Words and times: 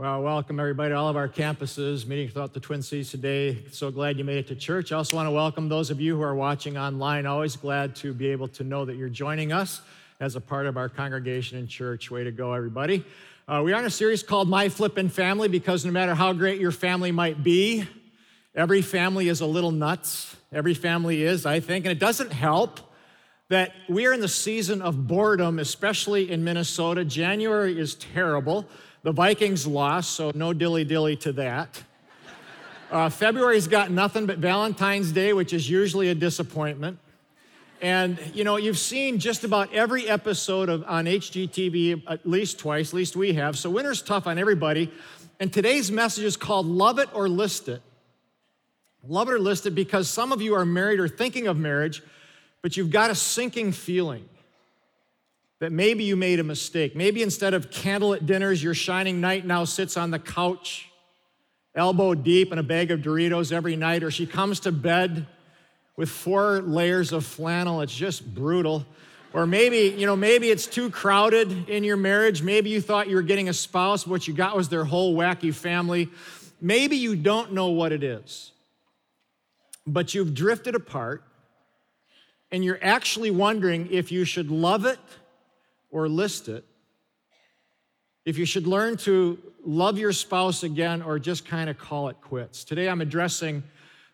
Well, 0.00 0.22
welcome 0.22 0.58
everybody 0.58 0.92
to 0.92 0.96
all 0.96 1.10
of 1.10 1.16
our 1.18 1.28
campuses 1.28 2.06
meeting 2.06 2.30
throughout 2.30 2.54
the 2.54 2.60
Twin 2.60 2.80
Cities 2.80 3.10
today. 3.10 3.58
So 3.70 3.90
glad 3.90 4.16
you 4.16 4.24
made 4.24 4.38
it 4.38 4.46
to 4.46 4.54
church. 4.54 4.92
I 4.92 4.96
also 4.96 5.14
want 5.14 5.26
to 5.26 5.30
welcome 5.30 5.68
those 5.68 5.90
of 5.90 6.00
you 6.00 6.16
who 6.16 6.22
are 6.22 6.34
watching 6.34 6.78
online. 6.78 7.26
Always 7.26 7.54
glad 7.54 7.94
to 7.96 8.14
be 8.14 8.28
able 8.28 8.48
to 8.48 8.64
know 8.64 8.86
that 8.86 8.96
you're 8.96 9.10
joining 9.10 9.52
us 9.52 9.82
as 10.18 10.36
a 10.36 10.40
part 10.40 10.64
of 10.64 10.78
our 10.78 10.88
congregation 10.88 11.58
and 11.58 11.68
church. 11.68 12.10
Way 12.10 12.24
to 12.24 12.32
go, 12.32 12.54
everybody. 12.54 13.04
Uh, 13.46 13.60
we 13.62 13.74
are 13.74 13.78
in 13.78 13.84
a 13.84 13.90
series 13.90 14.22
called 14.22 14.48
My 14.48 14.70
Flippin' 14.70 15.10
Family 15.10 15.48
because 15.48 15.84
no 15.84 15.92
matter 15.92 16.14
how 16.14 16.32
great 16.32 16.58
your 16.58 16.72
family 16.72 17.12
might 17.12 17.42
be, 17.44 17.86
every 18.54 18.80
family 18.80 19.28
is 19.28 19.42
a 19.42 19.46
little 19.46 19.70
nuts. 19.70 20.34
Every 20.50 20.72
family 20.72 21.24
is, 21.24 21.44
I 21.44 21.60
think, 21.60 21.84
and 21.84 21.92
it 21.92 21.98
doesn't 21.98 22.32
help 22.32 22.80
that 23.50 23.72
we 23.86 24.06
are 24.06 24.14
in 24.14 24.20
the 24.20 24.28
season 24.28 24.80
of 24.80 25.06
boredom, 25.06 25.58
especially 25.58 26.30
in 26.30 26.42
Minnesota. 26.42 27.04
January 27.04 27.78
is 27.78 27.96
terrible. 27.96 28.66
The 29.02 29.12
Vikings 29.12 29.66
lost, 29.66 30.10
so 30.10 30.30
no 30.34 30.52
dilly 30.52 30.84
dilly 30.84 31.16
to 31.16 31.32
that. 31.32 31.82
Uh, 32.90 33.08
February's 33.08 33.66
got 33.66 33.90
nothing 33.90 34.26
but 34.26 34.38
Valentine's 34.38 35.12
Day, 35.12 35.32
which 35.32 35.52
is 35.52 35.70
usually 35.70 36.08
a 36.08 36.14
disappointment. 36.14 36.98
And 37.80 38.18
you 38.34 38.44
know, 38.44 38.56
you've 38.56 38.78
seen 38.78 39.18
just 39.18 39.42
about 39.44 39.72
every 39.72 40.06
episode 40.06 40.68
of 40.68 40.84
on 40.86 41.06
HGTV 41.06 42.02
at 42.08 42.28
least 42.28 42.58
twice, 42.58 42.90
at 42.90 42.94
least 42.94 43.16
we 43.16 43.32
have. 43.34 43.56
So 43.56 43.70
winter's 43.70 44.02
tough 44.02 44.26
on 44.26 44.38
everybody. 44.38 44.90
And 45.38 45.50
today's 45.50 45.90
message 45.90 46.24
is 46.24 46.36
called 46.36 46.66
Love 46.66 46.98
It 46.98 47.08
or 47.14 47.26
List 47.26 47.68
It. 47.68 47.80
Love 49.08 49.30
it 49.30 49.32
or 49.32 49.38
list 49.38 49.64
it 49.64 49.70
because 49.70 50.10
some 50.10 50.30
of 50.30 50.42
you 50.42 50.54
are 50.54 50.66
married 50.66 51.00
or 51.00 51.08
thinking 51.08 51.46
of 51.46 51.56
marriage, 51.56 52.02
but 52.60 52.76
you've 52.76 52.90
got 52.90 53.08
a 53.10 53.14
sinking 53.14 53.72
feeling 53.72 54.28
that 55.60 55.70
maybe 55.72 56.04
you 56.04 56.16
made 56.16 56.40
a 56.40 56.44
mistake. 56.44 56.96
Maybe 56.96 57.22
instead 57.22 57.54
of 57.54 57.70
candlelit 57.70 58.26
dinners, 58.26 58.62
your 58.62 58.74
shining 58.74 59.20
knight 59.20 59.46
now 59.46 59.64
sits 59.64 59.96
on 59.96 60.10
the 60.10 60.18
couch, 60.18 60.90
elbow 61.74 62.14
deep 62.14 62.50
in 62.50 62.58
a 62.58 62.62
bag 62.62 62.90
of 62.90 63.00
Doritos 63.00 63.52
every 63.52 63.76
night, 63.76 64.02
or 64.02 64.10
she 64.10 64.26
comes 64.26 64.60
to 64.60 64.72
bed 64.72 65.26
with 65.96 66.08
four 66.08 66.62
layers 66.62 67.12
of 67.12 67.26
flannel. 67.26 67.82
It's 67.82 67.94
just 67.94 68.34
brutal. 68.34 68.86
Or 69.34 69.46
maybe, 69.46 69.94
you 69.96 70.06
know, 70.06 70.16
maybe 70.16 70.50
it's 70.50 70.66
too 70.66 70.90
crowded 70.90 71.68
in 71.68 71.84
your 71.84 71.98
marriage. 71.98 72.42
Maybe 72.42 72.70
you 72.70 72.80
thought 72.80 73.08
you 73.08 73.16
were 73.16 73.22
getting 73.22 73.50
a 73.50 73.52
spouse, 73.52 74.06
what 74.06 74.26
you 74.26 74.34
got 74.34 74.56
was 74.56 74.70
their 74.70 74.84
whole 74.84 75.14
wacky 75.14 75.54
family. 75.54 76.08
Maybe 76.60 76.96
you 76.96 77.14
don't 77.14 77.52
know 77.52 77.68
what 77.68 77.92
it 77.92 78.02
is, 78.02 78.52
but 79.86 80.14
you've 80.14 80.34
drifted 80.34 80.74
apart 80.74 81.22
and 82.50 82.64
you're 82.64 82.80
actually 82.82 83.30
wondering 83.30 83.88
if 83.90 84.10
you 84.10 84.24
should 84.24 84.50
love 84.50 84.84
it 84.84 84.98
or 85.90 86.08
list 86.08 86.48
it, 86.48 86.64
if 88.24 88.38
you 88.38 88.44
should 88.44 88.66
learn 88.66 88.96
to 88.98 89.38
love 89.64 89.98
your 89.98 90.12
spouse 90.12 90.62
again 90.62 91.02
or 91.02 91.18
just 91.18 91.44
kind 91.44 91.70
of 91.70 91.78
call 91.78 92.08
it 92.08 92.20
quits. 92.20 92.64
Today 92.64 92.88
I'm 92.88 93.00
addressing 93.00 93.62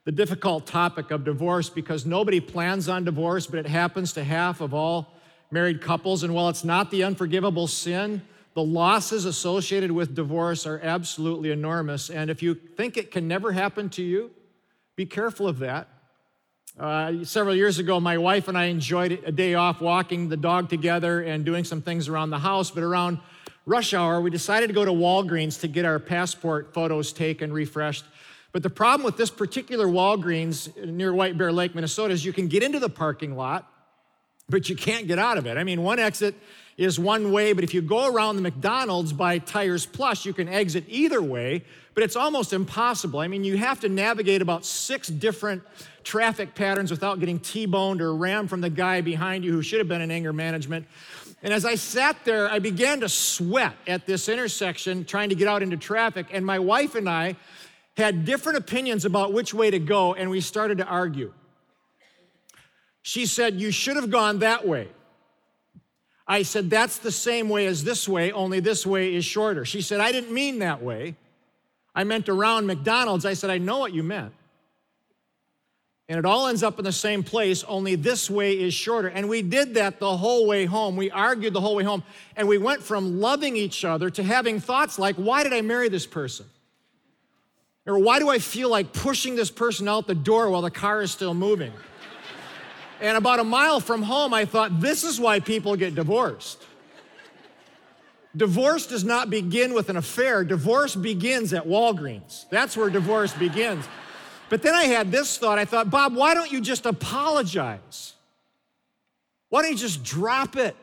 the 0.05 0.13
difficult 0.13 0.67
topic 0.67 1.11
of 1.11 1.25
divorce 1.25 1.69
because 1.69 2.07
nobody 2.07 2.41
plans 2.41 2.89
on 2.89 3.05
divorce, 3.05 3.47
but 3.47 3.59
it 3.59 3.67
happens 3.67 4.13
to 4.13 4.23
half 4.23 4.61
of 4.61 4.73
all 4.73 5.13
married 5.51 5.81
couples. 5.81 6.23
And 6.23 6.33
while 6.33 6.49
it's 6.49 6.65
not 6.65 6.91
the 6.91 7.03
unforgivable 7.03 7.67
sin, 7.67 8.23
the 8.55 8.63
losses 8.63 9.25
associated 9.25 9.91
with 9.91 10.15
divorce 10.15 10.67
are 10.67 10.81
absolutely 10.83 11.51
enormous. 11.51 12.09
And 12.09 12.31
if 12.31 12.43
you 12.43 12.55
think 12.55 12.97
it 12.97 13.11
can 13.11 13.29
never 13.29 13.53
happen 13.53 13.91
to 13.91 14.03
you, 14.03 14.31
be 14.95 15.05
careful 15.05 15.47
of 15.47 15.59
that. 15.59 15.89
Uh, 16.79 17.25
several 17.25 17.55
years 17.55 17.79
ago, 17.79 17.99
my 17.99 18.19
wife 18.19 18.49
and 18.49 18.59
I 18.59 18.67
enjoyed 18.67 19.23
a 19.25 19.33
day 19.33 19.55
off 19.55 19.81
walking 19.81 20.29
the 20.29 20.37
dog 20.37 20.69
together 20.69 21.23
and 21.23 21.43
doing 21.43 21.65
some 21.65 21.81
things 21.81 22.07
around 22.07 22.29
the 22.29 22.39
house. 22.39 22.71
But 22.71 22.83
around 22.83 23.19
rush 23.65 23.95
hour, 23.95 24.21
we 24.21 24.29
decided 24.29 24.67
to 24.67 24.75
go 24.75 24.85
to 24.85 24.91
Walgreens 24.91 25.59
to 25.61 25.69
get 25.69 25.87
our 25.87 25.99
passport 25.99 26.75
photos 26.75 27.15
taken, 27.15 27.51
refreshed. 27.51 28.05
But 28.53 28.63
the 28.63 28.69
problem 28.69 29.07
with 29.07 29.17
this 29.17 29.31
particular 29.31 29.87
Walgreens 29.87 30.77
near 30.85 31.15
White 31.15 31.39
Bear 31.39 31.51
Lake, 31.51 31.75
Minnesota, 31.75 32.13
is 32.13 32.27
you 32.27 32.35
can 32.35 32.47
get 32.47 32.63
into 32.63 32.79
the 32.79 32.91
parking 32.91 33.37
lot, 33.37 33.67
but 34.51 34.69
you 34.69 34.77
can't 34.77 35.07
get 35.07 35.19
out 35.19 35.39
of 35.39 35.47
it. 35.47 35.57
I 35.57 35.65
mean, 35.65 35.83
one 35.83 35.99
exit 35.99 36.35
is 36.77 36.99
one 36.99 37.33
way, 37.33 37.53
but 37.53 37.65
if 37.65 37.73
you 37.73 37.81
go 37.81 38.13
around 38.13 38.37
the 38.37 38.43
McDonald's 38.43 39.13
by 39.13 39.39
Tires 39.39 39.87
Plus, 39.87 40.27
you 40.27 40.33
can 40.35 40.49
exit 40.49 40.85
either 40.89 41.23
way, 41.23 41.65
but 41.95 42.03
it's 42.03 42.17
almost 42.17 42.53
impossible. 42.53 43.21
I 43.21 43.29
mean, 43.29 43.45
you 43.45 43.57
have 43.57 43.81
to 43.81 43.89
navigate 43.89 44.43
about 44.43 44.67
six 44.67 45.09
different 45.09 45.63
traffic 46.05 46.55
patterns 46.55 46.91
without 46.91 47.19
getting 47.19 47.39
T 47.39 47.65
boned 47.65 48.03
or 48.03 48.15
rammed 48.15 48.51
from 48.51 48.61
the 48.61 48.69
guy 48.69 49.01
behind 49.01 49.45
you 49.45 49.53
who 49.53 49.63
should 49.63 49.79
have 49.79 49.89
been 49.89 50.03
in 50.03 50.11
anger 50.11 50.35
management. 50.35 50.87
And 51.43 51.53
as 51.53 51.65
I 51.65 51.77
sat 51.77 52.17
there, 52.25 52.51
I 52.51 52.59
began 52.59 53.01
to 53.01 53.09
sweat 53.09 53.75
at 53.87 54.07
this 54.07 54.29
intersection 54.29 55.05
trying 55.05 55.31
to 55.31 55.35
get 55.35 55.49
out 55.49 55.63
into 55.63 55.77
traffic. 55.77 56.27
And 56.31 56.45
my 56.45 56.59
wife 56.59 56.95
and 56.95 57.09
I 57.09 57.37
had 57.97 58.27
different 58.27 58.59
opinions 58.59 59.07
about 59.07 59.33
which 59.33 59.55
way 59.55 59.71
to 59.71 59.79
go, 59.79 60.13
and 60.13 60.29
we 60.29 60.41
started 60.43 60.79
to 60.79 60.85
argue. 60.85 61.33
She 63.01 63.25
said, 63.25 63.61
You 63.61 63.71
should 63.71 63.97
have 63.97 64.11
gone 64.11 64.41
that 64.41 64.67
way. 64.67 64.89
I 66.27 66.43
said, 66.43 66.71
That's 66.71 66.99
the 66.99 67.13
same 67.13 67.49
way 67.49 67.67
as 67.67 67.85
this 67.85 68.09
way, 68.09 68.33
only 68.33 68.61
this 68.61 68.87
way 68.87 69.15
is 69.15 69.25
shorter. 69.25 69.65
She 69.65 69.81
said, 69.81 70.01
I 70.01 70.13
didn't 70.13 70.33
mean 70.33 70.59
that 70.61 70.83
way. 70.83 71.17
I 71.95 72.05
meant 72.05 72.29
around 72.29 72.67
McDonald's. 72.67 73.25
I 73.25 73.35
said, 73.35 73.51
I 73.51 73.59
know 73.59 73.79
what 73.79 73.95
you 73.95 74.03
meant. 74.03 74.33
And 76.09 76.19
it 76.19 76.25
all 76.25 76.47
ends 76.47 76.63
up 76.63 76.79
in 76.79 76.85
the 76.85 76.93
same 76.93 77.25
place, 77.25 77.65
only 77.65 77.97
this 77.97 78.31
way 78.31 78.61
is 78.61 78.73
shorter. 78.73 79.09
And 79.09 79.29
we 79.29 79.43
did 79.43 79.75
that 79.75 79.99
the 79.99 80.17
whole 80.17 80.47
way 80.47 80.65
home. 80.65 80.97
We 80.97 81.11
argued 81.11 81.53
the 81.53 81.61
whole 81.61 81.75
way 81.75 81.83
home. 81.83 82.05
And 82.37 82.47
we 82.47 82.59
went 82.59 82.83
from 82.83 83.21
loving 83.21 83.57
each 83.57 83.85
other 83.85 84.09
to 84.11 84.23
having 84.23 84.61
thoughts 84.61 85.01
like, 85.01 85.17
why 85.17 85.43
did 85.43 85.53
I 85.53 85.63
marry 85.63 85.89
this 85.89 86.07
person? 86.07 86.47
Or 87.87 87.99
why 87.99 88.21
do 88.21 88.29
I 88.29 88.39
feel 88.39 88.69
like 88.69 88.93
pushing 88.93 89.35
this 89.35 89.51
person 89.51 89.89
out 89.89 90.07
the 90.07 90.15
door 90.15 90.51
while 90.51 90.63
the 90.63 90.71
car 90.71 91.03
is 91.03 91.11
still 91.11 91.35
moving? 91.35 91.73
And 93.01 93.17
about 93.17 93.41
a 93.41 93.45
mile 93.45 93.81
from 93.81 94.03
home, 94.03 94.33
I 94.33 94.45
thought, 94.45 94.81
this 94.81 95.05
is 95.05 95.21
why 95.21 95.41
people 95.41 95.77
get 95.77 95.95
divorced. 95.95 96.65
Divorce 98.37 98.87
does 98.87 99.05
not 99.05 99.31
begin 99.31 99.73
with 99.73 99.89
an 99.89 99.97
affair, 99.97 100.45
divorce 100.45 100.95
begins 100.95 101.53
at 101.55 101.67
Walgreens. 101.67 102.49
That's 102.51 102.77
where 102.77 102.91
divorce 102.91 103.33
begins. 103.33 103.87
But 104.49 104.63
then 104.63 104.75
I 104.75 104.85
had 104.85 105.11
this 105.11 105.39
thought 105.39 105.59
I 105.59 105.65
thought, 105.65 105.91
Bob, 105.91 106.15
why 106.15 106.35
don't 106.35 106.53
you 106.53 106.61
just 106.61 106.87
apologize? 106.87 108.13
Why 109.49 109.63
don't 109.63 109.73
you 109.73 109.79
just 109.79 110.05
drop 110.05 110.57
it? 110.57 110.77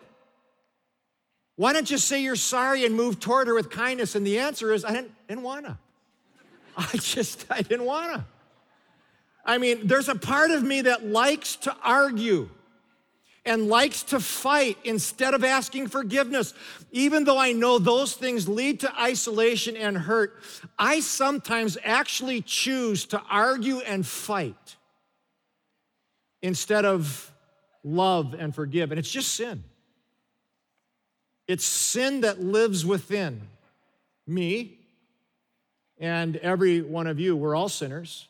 Why 1.56 1.74
don't 1.74 1.90
you 1.90 1.98
say 1.98 2.24
you're 2.24 2.36
sorry 2.36 2.86
and 2.86 2.96
move 2.96 3.20
toward 3.20 3.48
her 3.48 3.54
with 3.54 3.70
kindness? 3.70 4.16
And 4.16 4.26
the 4.26 4.40
answer 4.40 4.74
is, 4.74 4.84
I 4.84 4.92
didn't, 4.92 5.12
didn't 5.28 5.44
wanna. 5.44 5.78
I 6.78 6.98
just, 6.98 7.46
I 7.50 7.62
didn't 7.62 7.86
wanna. 7.86 8.26
I 9.46 9.58
mean, 9.58 9.88
there's 9.88 10.10
a 10.10 10.16
part 10.16 10.52
of 10.52 10.64
me 10.64 10.82
that 10.82 11.06
likes 11.06 11.56
to 11.58 11.76
argue 11.84 12.50
and 13.46 13.68
likes 13.68 14.04
to 14.04 14.20
fight 14.20 14.78
instead 14.86 15.34
of 15.34 15.44
asking 15.44 15.88
forgiveness. 15.88 16.54
Even 16.92 17.26
though 17.26 17.38
I 17.38 17.52
know 17.52 17.78
those 17.78 18.14
things 18.14 18.48
lead 18.48 18.80
to 18.82 19.02
isolation 19.02 19.76
and 19.76 19.98
hurt, 19.98 20.42
I 20.80 21.02
sometimes 21.02 21.78
actually 21.84 22.42
choose 22.42 23.06
to 23.08 23.22
argue 23.30 23.80
and 23.80 24.06
fight 24.06 24.78
instead 26.42 26.86
of 26.86 27.32
love 27.84 28.34
and 28.38 28.56
forgive. 28.56 28.92
And 28.92 29.00
it's 29.00 29.12
just 29.12 29.34
sin. 29.34 29.64
It's 31.48 31.66
sin 31.66 32.22
that 32.22 32.42
lives 32.42 32.86
within 32.86 33.42
me 34.26 34.78
and 36.00 36.38
every 36.38 36.82
one 36.82 37.08
of 37.08 37.20
you. 37.20 37.36
We're 37.36 37.56
all 37.56 37.68
sinners. 37.68 38.28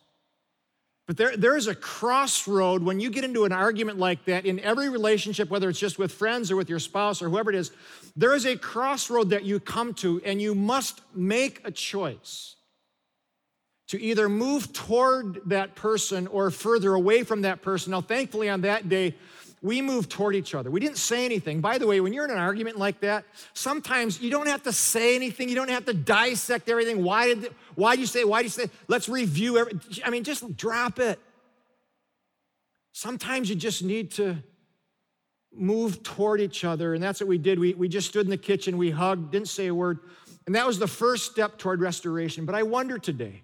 But 1.06 1.18
there, 1.18 1.36
there 1.36 1.58
is 1.58 1.68
a 1.68 1.76
crossroad 1.76 2.82
when 2.82 3.00
you 3.00 3.10
get 3.10 3.26
into 3.26 3.44
an 3.44 3.52
argument 3.52 4.00
like 4.00 4.24
that 4.26 4.46
in 4.46 4.60
every 4.62 4.90
relationship, 4.90 5.50
whether 5.50 5.70
it's 5.70 5.80
just 5.80 6.00
with 6.00 6.14
friends 6.14 6.50
or 6.50 6.56
with 6.56 6.70
your 6.70 6.80
spouse 6.80 7.22
or 7.22 7.30
whoever 7.30 7.50
it 7.50 7.56
is, 7.56 7.72
there 8.16 8.34
is 8.34 8.46
a 8.46 8.56
crossroad 8.56 9.32
that 9.32 9.44
you 9.44 9.60
come 9.60 9.94
to, 9.96 10.22
and 10.24 10.42
you 10.42 10.56
must 10.56 11.02
make 11.14 11.60
a 11.66 11.72
choice 11.72 12.56
to 13.90 14.02
either 14.02 14.30
move 14.30 14.72
toward 14.72 15.42
that 15.46 15.76
person 15.76 16.26
or 16.28 16.50
further 16.50 16.94
away 16.94 17.24
from 17.24 17.42
that 17.42 17.62
person. 17.62 17.92
Now, 17.92 18.02
thankfully, 18.02 18.50
on 18.50 18.62
that 18.62 18.88
day, 18.88 19.16
we 19.64 19.82
moved 19.82 20.12
toward 20.12 20.36
each 20.36 20.54
other. 20.54 20.70
We 20.70 20.82
didn't 20.82 20.98
say 20.98 21.24
anything. 21.24 21.62
By 21.62 21.78
the 21.78 21.88
way, 21.88 22.02
when 22.02 22.12
you're 22.12 22.26
in 22.26 22.32
an 22.32 22.38
argument 22.38 22.78
like 22.78 23.00
that, 23.00 23.24
sometimes 23.54 24.22
you 24.22 24.30
don't 24.30 24.48
have 24.48 24.62
to 24.64 24.74
say 24.74 25.16
anything. 25.16 25.48
You 25.48 25.56
don't 25.56 25.70
have 25.70 25.86
to 25.86 25.94
dissect 25.94 26.70
everything. 26.70 27.02
Why 27.02 27.34
did 27.34 27.56
why 27.76 27.96
do 27.96 28.02
you 28.02 28.08
say? 28.08 28.26
Why 28.26 28.40
do 28.40 28.44
you 28.44 28.50
say? 28.50 28.70
Let's 28.90 29.08
review 29.08 29.66
I 30.06 30.10
mean, 30.10 30.26
just 30.26 30.56
drop 30.58 31.00
it. 31.00 31.18
Sometimes 32.92 33.50
you 33.50 33.56
just 33.56 33.84
need 33.84 34.12
to 34.12 34.36
move 35.56 36.04
toward 36.04 36.42
each 36.42 36.66
other, 36.66 36.94
and 36.94 37.02
that's 37.02 37.22
what 37.22 37.30
we 37.30 37.38
did. 37.38 37.58
We, 37.58 37.74
we 37.74 37.88
just 37.88 38.10
stood 38.10 38.26
in 38.26 38.30
the 38.30 38.38
kitchen, 38.38 38.78
we 38.78 38.92
hugged, 38.92 39.32
didn't 39.32 39.48
say 39.48 39.68
a 39.68 39.74
word, 39.74 40.00
and 40.46 40.56
that 40.56 40.68
was 40.68 40.78
the 40.78 40.88
first 40.88 41.32
step 41.32 41.58
toward 41.58 41.80
restoration. 41.80 42.46
But 42.46 42.56
I 42.56 42.64
wonder 42.64 42.98
today, 42.98 43.44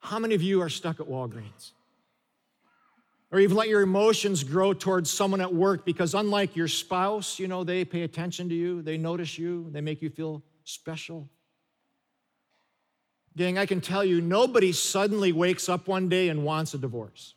how 0.00 0.18
many 0.18 0.34
of 0.34 0.42
you 0.42 0.62
are 0.62 0.68
stuck 0.68 1.00
at 1.00 1.06
Walgreens? 1.06 1.72
Or 3.32 3.40
you've 3.40 3.52
let 3.52 3.68
your 3.68 3.80
emotions 3.80 4.44
grow 4.44 4.74
towards 4.74 5.10
someone 5.10 5.40
at 5.40 5.54
work 5.54 5.86
because, 5.86 6.14
unlike 6.14 6.54
your 6.54 6.68
spouse, 6.68 7.38
you 7.38 7.48
know, 7.48 7.64
they 7.64 7.82
pay 7.82 8.02
attention 8.02 8.50
to 8.50 8.54
you, 8.54 8.82
they 8.82 8.98
notice 8.98 9.38
you, 9.38 9.68
they 9.70 9.80
make 9.80 10.02
you 10.02 10.10
feel 10.10 10.42
special. 10.64 11.30
Gang, 13.34 13.56
I 13.56 13.64
can 13.64 13.80
tell 13.80 14.04
you, 14.04 14.20
nobody 14.20 14.70
suddenly 14.72 15.32
wakes 15.32 15.70
up 15.70 15.88
one 15.88 16.10
day 16.10 16.28
and 16.28 16.44
wants 16.44 16.74
a 16.74 16.78
divorce. 16.78 17.34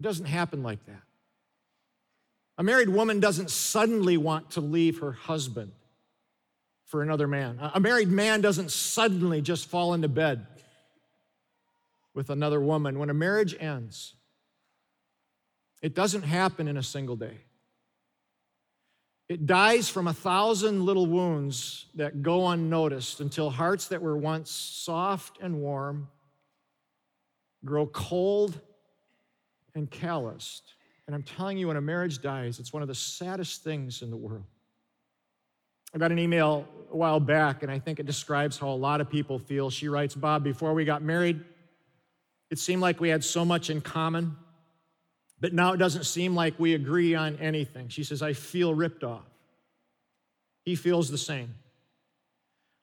It 0.00 0.04
doesn't 0.04 0.24
happen 0.24 0.62
like 0.62 0.84
that. 0.86 1.02
A 2.56 2.62
married 2.62 2.88
woman 2.88 3.20
doesn't 3.20 3.50
suddenly 3.50 4.16
want 4.16 4.52
to 4.52 4.62
leave 4.62 5.00
her 5.00 5.12
husband 5.12 5.72
for 6.86 7.02
another 7.02 7.26
man. 7.26 7.58
A 7.74 7.80
married 7.80 8.08
man 8.08 8.40
doesn't 8.40 8.70
suddenly 8.70 9.42
just 9.42 9.68
fall 9.68 9.92
into 9.92 10.08
bed 10.08 10.46
with 12.14 12.30
another 12.30 12.60
woman. 12.60 12.98
When 12.98 13.10
a 13.10 13.14
marriage 13.14 13.54
ends, 13.60 14.14
it 15.82 15.94
doesn't 15.94 16.22
happen 16.22 16.68
in 16.68 16.76
a 16.76 16.82
single 16.82 17.16
day. 17.16 17.38
It 19.28 19.46
dies 19.46 19.88
from 19.88 20.08
a 20.08 20.12
thousand 20.12 20.84
little 20.84 21.06
wounds 21.06 21.86
that 21.94 22.22
go 22.22 22.48
unnoticed 22.48 23.20
until 23.20 23.50
hearts 23.50 23.88
that 23.88 24.00
were 24.00 24.16
once 24.16 24.50
soft 24.50 25.38
and 25.40 25.60
warm 25.60 26.08
grow 27.64 27.86
cold 27.86 28.60
and 29.74 29.90
calloused. 29.90 30.74
And 31.06 31.14
I'm 31.14 31.22
telling 31.22 31.58
you, 31.58 31.68
when 31.68 31.76
a 31.76 31.80
marriage 31.80 32.20
dies, 32.20 32.58
it's 32.58 32.72
one 32.72 32.82
of 32.82 32.88
the 32.88 32.94
saddest 32.94 33.64
things 33.64 34.02
in 34.02 34.10
the 34.10 34.16
world. 34.16 34.44
I 35.94 35.98
got 35.98 36.10
an 36.10 36.18
email 36.18 36.66
a 36.90 36.96
while 36.96 37.20
back, 37.20 37.62
and 37.62 37.70
I 37.70 37.78
think 37.78 38.00
it 38.00 38.06
describes 38.06 38.58
how 38.58 38.68
a 38.68 38.74
lot 38.74 39.00
of 39.00 39.10
people 39.10 39.38
feel. 39.38 39.68
She 39.70 39.88
writes 39.88 40.14
Bob, 40.14 40.42
before 40.42 40.74
we 40.74 40.84
got 40.84 41.02
married, 41.02 41.40
it 42.50 42.58
seemed 42.58 42.82
like 42.82 43.00
we 43.00 43.08
had 43.08 43.24
so 43.24 43.44
much 43.44 43.70
in 43.70 43.80
common, 43.80 44.36
but 45.42 45.52
now 45.52 45.72
it 45.72 45.76
doesn't 45.78 46.04
seem 46.04 46.36
like 46.36 46.54
we 46.56 46.72
agree 46.72 47.16
on 47.16 47.36
anything. 47.38 47.88
She 47.88 48.04
says, 48.04 48.22
I 48.22 48.32
feel 48.32 48.72
ripped 48.72 49.02
off. 49.02 49.26
He 50.64 50.76
feels 50.76 51.10
the 51.10 51.18
same. 51.18 51.56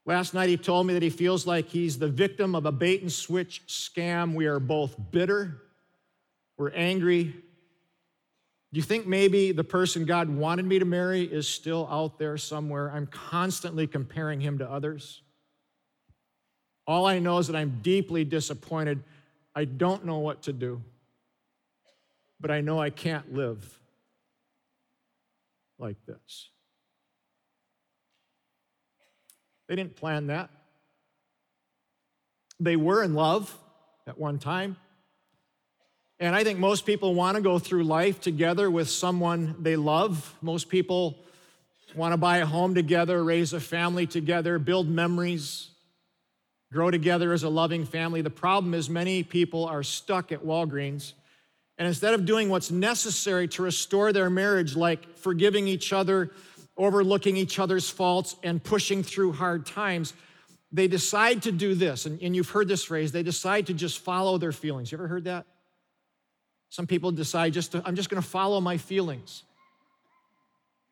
Last 0.06 0.34
night, 0.34 0.50
he 0.50 0.58
told 0.58 0.86
me 0.86 0.94
that 0.94 1.02
he 1.02 1.10
feels 1.10 1.48
like 1.48 1.70
he's 1.70 1.98
the 1.98 2.10
victim 2.10 2.56
of 2.56 2.66
a 2.66 2.72
bait 2.74 3.02
and 3.02 3.10
switch 3.10 3.64
scam. 3.68 4.34
We 4.34 4.46
are 4.48 4.60
both 4.60 4.96
bitter, 5.10 5.62
we're 6.58 6.72
angry. 6.72 7.34
Do 8.72 8.78
you 8.78 8.84
think 8.84 9.08
maybe 9.08 9.52
the 9.54 9.64
person 9.64 10.06
God 10.06 10.30
wanted 10.30 10.66
me 10.66 10.80
to 10.80 10.86
marry 10.86 11.24
is 11.24 11.48
still 11.48 11.88
out 11.90 12.20
there 12.20 12.38
somewhere? 12.38 12.92
I'm 12.92 13.08
constantly 13.08 13.88
comparing 13.88 14.42
him 14.42 14.60
to 14.60 14.70
others. 14.70 15.22
All 16.86 17.08
I 17.08 17.20
know 17.20 17.38
is 17.38 17.48
that 17.48 17.56
I'm 17.56 17.80
deeply 17.82 18.26
disappointed 18.26 19.02
I 19.56 19.66
don't 19.66 20.06
know 20.06 20.20
what 20.20 20.44
to 20.44 20.54
do, 20.54 20.82
but 22.40 22.52
I 22.52 22.62
know 22.62 22.80
I 22.80 22.90
can't 22.90 23.34
live 23.34 23.80
like 25.78 25.98
this. 26.06 26.50
They 29.68 29.76
didn't 29.76 29.96
plan 29.96 30.28
that. 30.28 30.50
They 32.60 32.76
were 32.76 33.04
in 33.04 33.14
love 33.14 33.56
at 34.08 34.18
one 34.18 34.40
time. 34.40 34.78
And 36.20 36.36
I 36.36 36.44
think 36.44 36.60
most 36.60 36.86
people 36.86 37.14
want 37.14 37.36
to 37.36 37.42
go 37.42 37.60
through 37.60 37.84
life 37.86 38.20
together 38.20 38.70
with 38.70 38.90
someone 38.90 39.56
they 39.60 39.78
love. 39.78 40.36
Most 40.42 40.68
people 40.68 41.18
want 41.96 42.12
to 42.14 42.18
buy 42.18 42.38
a 42.38 42.46
home 42.46 42.76
together, 42.76 43.24
raise 43.24 43.54
a 43.54 43.60
family 43.60 44.06
together, 44.06 44.60
build 44.60 44.90
memories 44.90 45.70
grow 46.72 46.92
together 46.92 47.34
as 47.34 47.44
a 47.44 47.50
loving 47.50 47.86
family. 47.86 48.22
The 48.22 48.30
problem 48.30 48.74
is, 48.74 48.90
many 48.90 49.24
people 49.24 49.66
are 49.66 49.84
stuck 49.84 50.32
at 50.32 50.46
Walgreens. 50.46 51.14
And 51.80 51.88
instead 51.88 52.14
of 52.14 52.26
doing 52.26 52.50
what's 52.50 52.70
necessary 52.70 53.48
to 53.48 53.64
restore 53.64 54.12
their 54.12 54.30
marriage, 54.30 54.76
like 54.76 55.18
forgiving 55.18 55.68
each 55.68 55.94
other, 55.94 56.31
overlooking 56.78 57.38
each 57.38 57.58
other's 57.58 57.90
faults, 57.90 58.36
and 58.44 58.62
pushing 58.62 59.02
through 59.02 59.31
hard 59.31 59.66
times, 59.66 60.14
they 60.74 60.88
decide 60.88 61.42
to 61.44 61.54
do 61.54 61.74
this. 61.74 62.06
And, 62.06 62.22
and 62.22 62.36
you've 62.36 62.50
heard 62.50 62.68
this 62.68 62.84
phrase 62.84 63.14
they 63.14 63.24
decide 63.24 63.68
to 63.68 63.74
just 63.74 64.00
follow 64.00 64.38
their 64.38 64.52
feelings. 64.52 64.92
You 64.92 64.98
ever 64.98 65.08
heard 65.08 65.24
that? 65.24 65.46
Some 66.68 66.86
people 66.86 67.12
decide 67.12 67.54
just 67.54 67.72
to, 67.72 67.81
I'm 67.86 67.96
just 67.96 68.10
going 68.10 68.22
to 68.22 68.28
follow 68.28 68.60
my 68.60 68.78
feelings. 68.78 69.44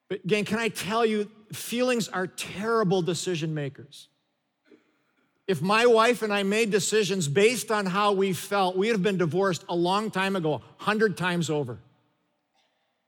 But 0.09 0.23
again, 0.23 0.45
can 0.45 0.57
I 0.57 0.69
tell 0.69 1.05
you, 1.05 1.29
feelings 1.51 2.07
are 2.07 2.27
terrible 2.27 3.01
decision 3.01 3.53
makers. 3.53 4.07
If 5.47 5.61
my 5.61 5.85
wife 5.85 6.23
and 6.23 6.33
I 6.33 6.43
made 6.43 6.71
decisions 6.71 7.29
based 7.29 7.71
on 7.71 7.85
how 7.85 8.11
we 8.11 8.33
felt, 8.33 8.75
we'd 8.75 8.89
have 8.89 9.03
been 9.03 9.17
divorced 9.17 9.63
a 9.69 9.75
long 9.75 10.11
time 10.11 10.35
ago, 10.35 10.51
100 10.51 11.15
times 11.15 11.49
over. 11.49 11.79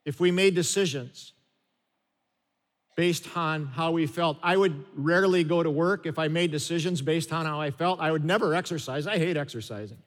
If 0.06 0.22
we 0.22 0.32
made 0.32 0.56
decisions 0.56 1.34
based 2.96 3.36
on 3.36 3.66
how 3.68 3.92
we 3.92 4.08
felt, 4.08 4.38
I 4.42 4.56
would 4.56 4.86
rarely 4.96 5.44
go 5.44 5.62
to 5.62 5.70
work 5.70 6.06
if 6.06 6.18
I 6.18 6.30
made 6.30 6.52
decisions 6.52 7.02
based 7.02 7.34
on 7.34 7.46
how 7.46 7.60
I 7.60 7.72
felt. 7.72 8.00
I 8.00 8.12
would 8.12 8.24
never 8.24 8.56
exercise. 8.56 9.06
I 9.06 9.18
hate 9.18 9.36
exercising. 9.36 9.98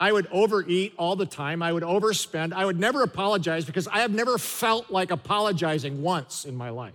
I 0.00 0.10
would 0.10 0.26
overeat 0.32 0.94
all 0.98 1.16
the 1.16 1.26
time. 1.26 1.62
I 1.62 1.72
would 1.72 1.84
overspend. 1.84 2.54
I 2.54 2.64
would 2.64 2.80
never 2.80 3.02
apologize 3.02 3.64
because 3.64 3.86
I 3.88 3.98
have 3.98 4.10
never 4.10 4.38
felt 4.38 4.90
like 4.90 5.10
apologizing 5.10 6.02
once 6.02 6.44
in 6.44 6.56
my 6.56 6.70
life. 6.70 6.94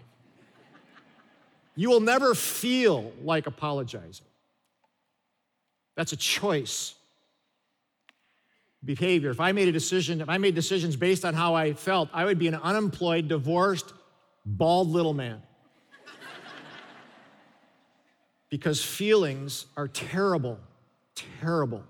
You 1.78 1.92
will 1.92 2.00
never 2.00 2.34
feel 2.34 3.14
like 3.24 3.46
apologizing. 3.46 4.26
That's 5.96 6.12
a 6.12 6.18
choice. 6.18 6.96
Behavior. 8.84 9.30
If 9.30 9.40
I 9.40 9.52
made 9.52 9.68
a 9.68 9.72
decision, 9.72 10.20
if 10.20 10.28
I 10.28 10.40
made 10.40 10.56
decisions 10.56 10.96
based 10.96 11.24
on 11.24 11.36
how 11.36 11.54
I 11.54 11.74
felt, 11.74 12.10
I 12.14 12.26
would 12.26 12.40
be 12.40 12.48
an 12.48 12.56
unemployed, 12.56 13.28
divorced, 13.28 13.94
bald 14.44 14.90
little 14.90 15.14
man. 15.14 15.40
because 18.50 18.84
feelings 18.84 19.68
are 19.78 19.88
terrible, 19.88 20.58
terrible 21.14 21.84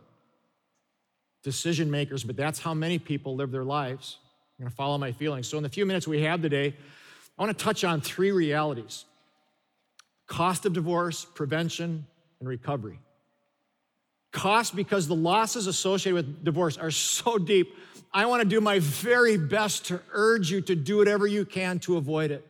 decision 1.44 1.89
makers, 1.89 2.25
but 2.25 2.36
that's 2.36 2.60
how 2.60 2.74
many 2.74 3.00
people 3.00 3.38
live 3.38 3.51
their 3.51 3.63
lives. 3.63 4.18
I'm 4.60 4.63
going 4.63 4.69
to 4.69 4.75
follow 4.75 4.98
my 4.98 5.13
feelings. 5.13 5.48
So, 5.48 5.56
in 5.56 5.63
the 5.63 5.69
few 5.69 5.86
minutes 5.86 6.10
we 6.10 6.24
have 6.24 6.42
today, 6.42 6.75
I 7.39 7.42
want 7.42 7.57
to 7.57 7.63
touch 7.63 7.86
on 7.86 8.01
three 8.01 8.31
realities 8.31 9.06
cost 10.27 10.65
of 10.65 10.74
divorce, 10.74 11.25
prevention, 11.25 12.06
and 12.39 12.47
recovery. 12.47 13.00
Cost 14.31 14.75
because 14.75 15.07
the 15.07 15.15
losses 15.15 15.68
associated 15.68 16.13
with 16.13 16.45
divorce 16.45 16.77
are 16.77 16.91
so 16.91 17.38
deep. 17.38 17.74
I 18.13 18.25
want 18.25 18.44
to 18.44 18.47
do 18.47 18.62
my 18.62 18.79
very 18.79 19.38
best 19.38 19.85
to 19.85 20.01
urge 20.12 20.51
you 20.51 20.62
to 20.62 20.75
do 20.75 20.97
whatever 20.97 21.25
you 21.25 21.45
can 21.45 21.79
to 21.79 21.97
avoid 21.97 22.31
it. 22.31 22.45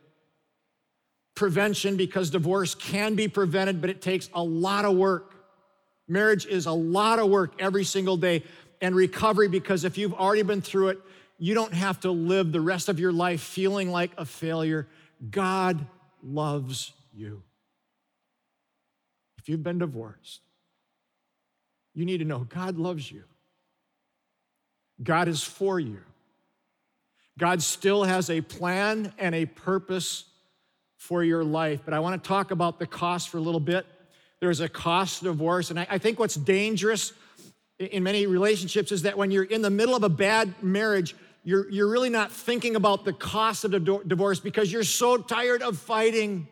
Prevention 1.34 1.96
because 1.96 2.30
divorce 2.30 2.74
can 2.74 3.14
be 3.14 3.28
prevented, 3.28 3.80
but 3.80 3.90
it 3.90 4.02
takes 4.02 4.28
a 4.34 4.42
lot 4.42 4.84
of 4.84 4.96
work. 4.96 5.34
Marriage 6.08 6.46
is 6.46 6.66
a 6.66 6.72
lot 6.72 7.18
of 7.18 7.30
work 7.30 7.52
every 7.60 7.84
single 7.84 8.16
day. 8.16 8.42
And 8.80 8.94
recovery 8.94 9.48
because 9.48 9.84
if 9.84 9.98
you've 9.98 10.14
already 10.14 10.42
been 10.42 10.60
through 10.60 10.88
it, 10.88 10.98
you 11.38 11.54
don't 11.54 11.74
have 11.74 12.00
to 12.00 12.10
live 12.10 12.50
the 12.50 12.60
rest 12.60 12.88
of 12.88 12.98
your 12.98 13.12
life 13.12 13.40
feeling 13.40 13.90
like 13.90 14.10
a 14.18 14.24
failure. 14.24 14.88
God 15.30 15.86
loves 16.22 16.92
you 17.12 17.42
you've 19.48 19.62
been 19.62 19.78
divorced, 19.78 20.40
you 21.94 22.04
need 22.04 22.18
to 22.18 22.24
know 22.24 22.40
God 22.40 22.78
loves 22.78 23.10
you. 23.10 23.24
God 25.02 25.28
is 25.28 25.42
for 25.42 25.78
you. 25.78 26.00
God 27.38 27.62
still 27.62 28.02
has 28.02 28.30
a 28.30 28.40
plan 28.40 29.12
and 29.18 29.34
a 29.34 29.46
purpose 29.46 30.24
for 30.96 31.22
your 31.22 31.44
life. 31.44 31.80
But 31.84 31.94
I 31.94 32.00
want 32.00 32.22
to 32.22 32.28
talk 32.28 32.50
about 32.50 32.78
the 32.78 32.86
cost 32.86 33.28
for 33.28 33.38
a 33.38 33.40
little 33.40 33.60
bit. 33.60 33.86
There's 34.40 34.60
a 34.60 34.68
cost 34.68 35.20
to 35.20 35.26
divorce. 35.26 35.70
And 35.70 35.78
I, 35.78 35.86
I 35.88 35.98
think 35.98 36.18
what's 36.18 36.34
dangerous 36.34 37.12
in 37.78 38.02
many 38.02 38.26
relationships 38.26 38.90
is 38.90 39.02
that 39.02 39.16
when 39.16 39.30
you're 39.30 39.44
in 39.44 39.62
the 39.62 39.70
middle 39.70 39.94
of 39.94 40.02
a 40.02 40.08
bad 40.08 40.52
marriage, 40.62 41.14
you're, 41.44 41.70
you're 41.70 41.88
really 41.88 42.10
not 42.10 42.32
thinking 42.32 42.74
about 42.74 43.04
the 43.04 43.12
cost 43.12 43.64
of 43.64 43.70
the 43.70 43.78
divorce 43.78 44.40
because 44.40 44.72
you're 44.72 44.82
so 44.82 45.16
tired 45.16 45.62
of 45.62 45.78
fighting 45.78 46.48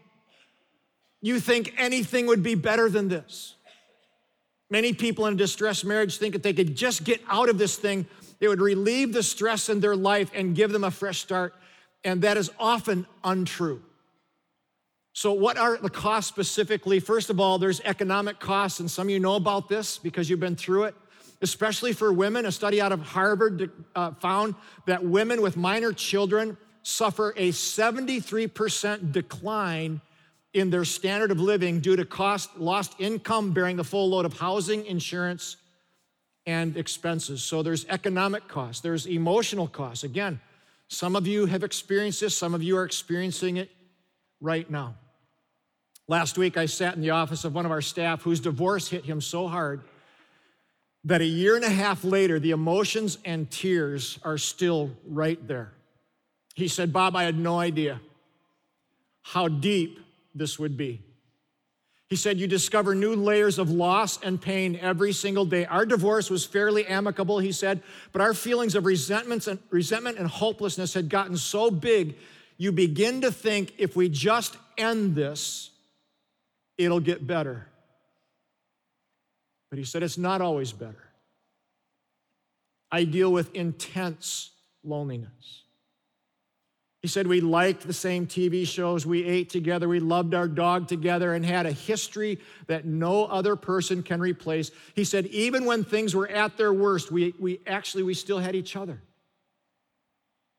you 1.27 1.41
think 1.41 1.75
anything 1.77 2.27
would 2.27 2.45
be 2.45 2.55
better 2.55 2.89
than 2.89 3.09
this. 3.09 3.57
Many 4.71 4.93
people 4.93 5.27
in 5.27 5.35
a 5.35 5.37
distressed 5.37 5.85
marriage 5.85 6.19
think 6.19 6.37
if 6.37 6.43
they 6.43 6.53
could 6.53 6.77
just 6.77 7.03
get 7.03 7.21
out 7.29 7.49
of 7.49 7.59
this 7.59 7.77
thing, 7.77 8.07
it 8.39 8.47
would 8.47 8.61
relieve 8.61 9.13
the 9.13 9.25
stress 9.25 9.69
in 9.69 9.81
their 9.81 9.97
life 9.97 10.31
and 10.35 10.55
give 10.55 10.71
them 10.71 10.85
a 10.85 10.91
fresh 10.91 11.19
start. 11.19 11.53
And 12.05 12.23
that 12.23 12.37
is 12.37 12.51
often 12.61 13.07
untrue. 13.25 13.83
So, 15.15 15.33
what 15.33 15.57
are 15.57 15.77
the 15.79 15.91
costs 15.91 16.29
specifically? 16.29 17.01
First 17.01 17.29
of 17.29 17.41
all, 17.41 17.59
there's 17.59 17.81
economic 17.81 18.39
costs, 18.39 18.79
and 18.79 18.89
some 18.89 19.09
of 19.09 19.11
you 19.11 19.19
know 19.19 19.35
about 19.35 19.69
this 19.69 19.99
because 19.99 20.31
you've 20.31 20.41
been 20.41 20.57
through 20.57 20.85
it, 20.85 20.95
especially 21.43 21.93
for 21.93 22.13
women. 22.13 22.47
A 22.47 22.53
study 22.53 22.81
out 22.81 22.93
of 22.93 23.01
Harvard 23.01 23.73
uh, 23.97 24.13
found 24.21 24.55
that 24.85 25.03
women 25.03 25.43
with 25.43 25.57
minor 25.57 25.93
children 25.93 26.57
suffer 26.83 27.33
a 27.37 27.51
73% 27.51 29.11
decline 29.11 30.01
in 30.57 30.71
their 30.71 30.87
standard 30.87 31.31
of 31.31 31.39
living 31.39 31.81
due 31.81 31.97
to 31.97 32.05
cost, 32.07 32.57
lost 32.57 32.95
income 32.99 33.53
bearing 33.53 33.77
the 33.77 33.85
full 33.85 34.09
load 34.09 34.25
of 34.25 34.33
housing, 34.33 34.87
insurance, 34.87 35.59
and 36.47 36.79
expenses. 36.79 37.43
So 37.43 37.63
there's 37.63 37.85
economic 37.87 38.49
costs, 38.49 38.81
there's 38.81 39.07
emotional 39.07 39.69
costs. 39.69 40.03
Again, 40.03 40.41
some 40.89 41.15
of 41.15 41.27
you 41.27 41.45
have 41.45 41.63
experienced 41.63 42.23
this, 42.23 42.35
some 42.35 42.55
of 42.55 42.63
you 42.63 42.79
are 42.79 42.85
experiencing 42.85 43.59
it 43.59 43.71
right 44.41 44.69
now. 44.71 44.95
Last 46.09 46.39
week, 46.39 46.57
I 46.57 46.65
sat 46.65 46.95
in 46.95 47.03
the 47.03 47.11
office 47.11 47.45
of 47.45 47.55
one 47.55 47.67
of 47.67 47.73
our 47.73 47.83
staff 47.83 48.23
whose 48.23 48.41
divorce 48.41 48.89
hit 48.89 49.05
him 49.05 49.21
so 49.21 49.49
hard 49.49 49.83
that 51.05 51.21
a 51.21 51.27
year 51.27 51.57
and 51.57 51.65
a 51.67 51.71
half 51.71 52.03
later, 52.03 52.39
the 52.39 52.53
emotions 52.53 53.19
and 53.27 53.51
tears 53.51 54.19
are 54.23 54.39
still 54.39 54.91
right 55.07 55.47
there. 55.47 55.73
He 56.55 56.67
said, 56.67 56.95
Bob, 56.95 57.15
I 57.15 57.25
had 57.25 57.39
no 57.39 57.59
idea 57.59 58.01
how 59.23 59.49
deep 59.49 59.99
this 60.37 60.59
would 60.59 60.77
be. 60.77 61.03
He 62.09 62.17
said, 62.17 62.39
You 62.39 62.47
discover 62.47 62.95
new 62.95 63.17
layers 63.17 63.59
of 63.59 63.71
loss 63.71 64.23
and 64.23 64.41
pain 64.41 64.79
every 64.81 65.13
single 65.13 65.45
day. 65.45 65.65
Our 65.67 65.85
divorce 65.85 66.31
was 66.31 66.45
fairly 66.45 66.87
amicable, 66.87 67.41
he 67.41 67.53
said, 67.53 67.83
but 68.13 68.23
our 68.23 68.35
feelings 68.35 68.75
of 68.75 68.87
resentments 68.87 69.49
and, 69.49 69.59
resentment 69.71 70.19
and 70.19 70.29
hopelessness 70.29 70.95
had 70.95 71.09
gotten 71.09 71.37
so 71.37 71.71
big, 71.71 72.17
you 72.59 72.71
begin 72.71 73.23
to 73.23 73.33
think 73.33 73.75
if 73.79 73.97
we 73.97 74.09
just 74.09 74.57
end 74.79 75.17
this, 75.17 75.71
it'll 76.79 77.01
get 77.01 77.27
better. 77.27 77.67
But 79.71 79.79
he 79.79 79.85
said, 79.85 80.03
It's 80.03 80.19
not 80.19 80.41
always 80.41 80.73
better. 80.73 81.03
I 82.93 83.03
deal 83.03 83.33
with 83.33 83.53
intense 83.55 84.51
loneliness. 84.85 85.65
He 87.07 87.09
said 87.09 87.29
we 87.29 87.41
liked 87.41 87.87
the 87.87 87.93
same 87.93 88.27
TV 88.27 88.67
shows, 88.67 89.07
we 89.07 89.23
ate 89.23 89.49
together, 89.49 89.89
we 89.89 90.01
loved 90.01 90.35
our 90.35 90.49
dog 90.49 90.89
together, 90.89 91.35
and 91.35 91.47
had 91.47 91.65
a 91.65 91.71
history 91.71 92.41
that 92.67 92.85
no 92.85 93.27
other 93.27 93.55
person 93.55 94.03
can 94.03 94.19
replace. 94.19 94.73
He 94.97 95.05
said 95.05 95.27
even 95.27 95.67
when 95.67 95.85
things 95.85 96.17
were 96.17 96.27
at 96.27 96.57
their 96.57 96.73
worst, 96.73 97.13
we, 97.13 97.33
we 97.39 97.61
actually 97.65 98.03
we 98.03 98.13
still 98.13 98.41
had 98.41 98.57
each 98.57 98.75
other. 98.75 99.01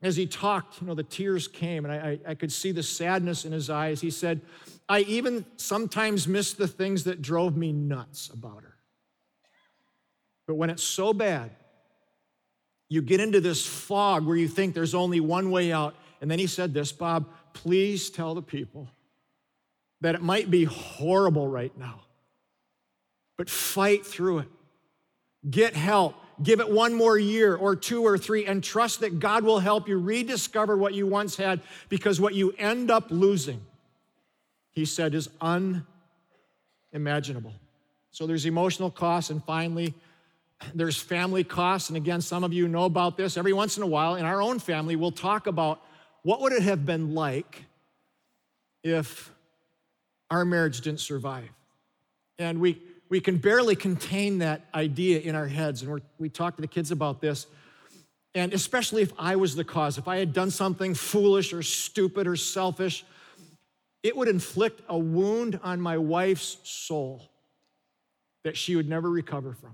As 0.02 0.16
he 0.16 0.26
talked, 0.26 0.80
you 0.80 0.88
know, 0.88 0.96
the 0.96 1.04
tears 1.04 1.50
came, 1.50 1.84
and 1.84 1.94
I, 1.94 1.98
I, 1.98 2.20
I 2.32 2.36
could 2.36 2.54
see 2.54 2.72
the 2.72 2.82
sadness 2.82 3.44
in 3.44 3.52
his 3.52 3.70
eyes. 3.70 4.00
He 4.00 4.10
said, 4.10 4.40
I 4.88 5.02
even 5.02 5.46
sometimes 5.58 6.30
miss 6.30 6.54
the 6.54 6.70
things 6.70 7.04
that 7.04 7.22
drove 7.22 7.58
me 7.58 7.74
nuts 7.74 8.30
about 8.30 8.64
her. 8.64 8.78
But 10.48 10.56
when 10.56 10.70
it's 10.70 10.82
so 10.82 11.12
bad, 11.12 11.52
you 12.88 13.02
get 13.02 13.20
into 13.20 13.42
this 13.42 13.66
fog 13.66 14.26
where 14.26 14.38
you 14.38 14.48
think 14.48 14.74
there's 14.74 14.96
only 14.96 15.20
one 15.20 15.52
way 15.52 15.74
out. 15.74 15.94
And 16.22 16.30
then 16.30 16.40
he 16.40 16.48
said 16.48 16.74
this 16.74 16.92
Bob, 16.92 17.28
please 17.54 18.10
tell 18.10 18.36
the 18.36 18.42
people 18.42 18.90
that 20.02 20.16
it 20.16 20.22
might 20.22 20.52
be 20.52 20.64
horrible 20.64 21.48
right 21.48 21.76
now, 21.78 22.02
but 23.38 23.50
fight 23.50 24.06
through 24.06 24.40
it. 24.40 24.48
Get 25.50 25.76
help. 25.76 26.16
Give 26.44 26.60
it 26.60 26.70
one 26.70 26.94
more 26.94 27.18
year 27.18 27.56
or 27.56 27.76
two 27.76 28.06
or 28.06 28.18
three 28.18 28.46
and 28.46 28.64
trust 28.64 29.00
that 29.00 29.20
God 29.20 29.44
will 29.44 29.58
help 29.60 29.88
you 29.88 29.98
rediscover 29.98 30.78
what 30.78 30.94
you 30.94 31.08
once 31.08 31.36
had 31.36 31.62
because 31.90 32.22
what 32.22 32.36
you 32.36 32.54
end 32.60 32.92
up 32.92 33.10
losing, 33.10 33.60
he 34.72 34.86
said, 34.86 35.16
is 35.16 35.30
unimaginable. 36.92 37.54
So 38.12 38.28
there's 38.28 38.46
emotional 38.46 38.92
costs, 38.92 39.32
and 39.32 39.44
finally, 39.44 39.96
there's 40.74 40.98
family 40.98 41.44
costs. 41.44 41.90
And 41.90 41.98
again, 41.98 42.22
some 42.22 42.44
of 42.44 42.54
you 42.54 42.68
know 42.68 42.86
about 42.86 43.18
this. 43.18 43.38
Every 43.38 43.54
once 43.54 43.78
in 43.78 43.84
a 43.84 43.88
while, 43.88 44.16
in 44.16 44.26
our 44.26 44.42
own 44.42 44.60
family, 44.60 44.96
we'll 44.96 45.12
talk 45.12 45.48
about 45.48 45.82
what 46.24 46.42
would 46.42 46.54
it 46.54 46.64
have 46.64 46.86
been 46.86 47.14
like 47.14 47.64
if 48.84 49.32
our 50.30 50.46
marriage 50.46 50.82
didn't 50.82 51.00
survive? 51.00 51.50
And 52.40 52.60
we, 52.60 52.82
we 53.10 53.20
can 53.20 53.38
barely 53.38 53.76
contain 53.76 54.40
that 54.40 54.66
idea 54.74 55.20
in 55.20 55.36
our 55.36 55.48
heads. 55.48 55.82
And 55.82 56.02
we 56.20 56.30
talk 56.30 56.56
to 56.56 56.62
the 56.62 56.68
kids 56.68 56.92
about 56.92 57.22
this. 57.22 57.48
And 58.36 58.54
especially 58.54 59.02
if 59.02 59.12
I 59.18 59.36
was 59.36 59.56
the 59.56 59.64
cause, 59.64 59.98
if 59.98 60.08
I 60.08 60.18
had 60.18 60.34
done 60.34 60.52
something 60.52 60.94
foolish 60.94 61.54
or 61.54 61.64
stupid 61.64 62.28
or 62.28 62.36
selfish, 62.36 63.04
it 64.04 64.16
would 64.16 64.28
inflict 64.28 64.82
a 64.88 64.98
wound 64.98 65.60
on 65.64 65.82
my 65.82 65.98
wife's 65.98 66.58
soul 66.64 67.30
that 68.44 68.56
she 68.56 68.76
would 68.76 68.88
never 68.88 69.10
recover 69.10 69.54
from, 69.54 69.74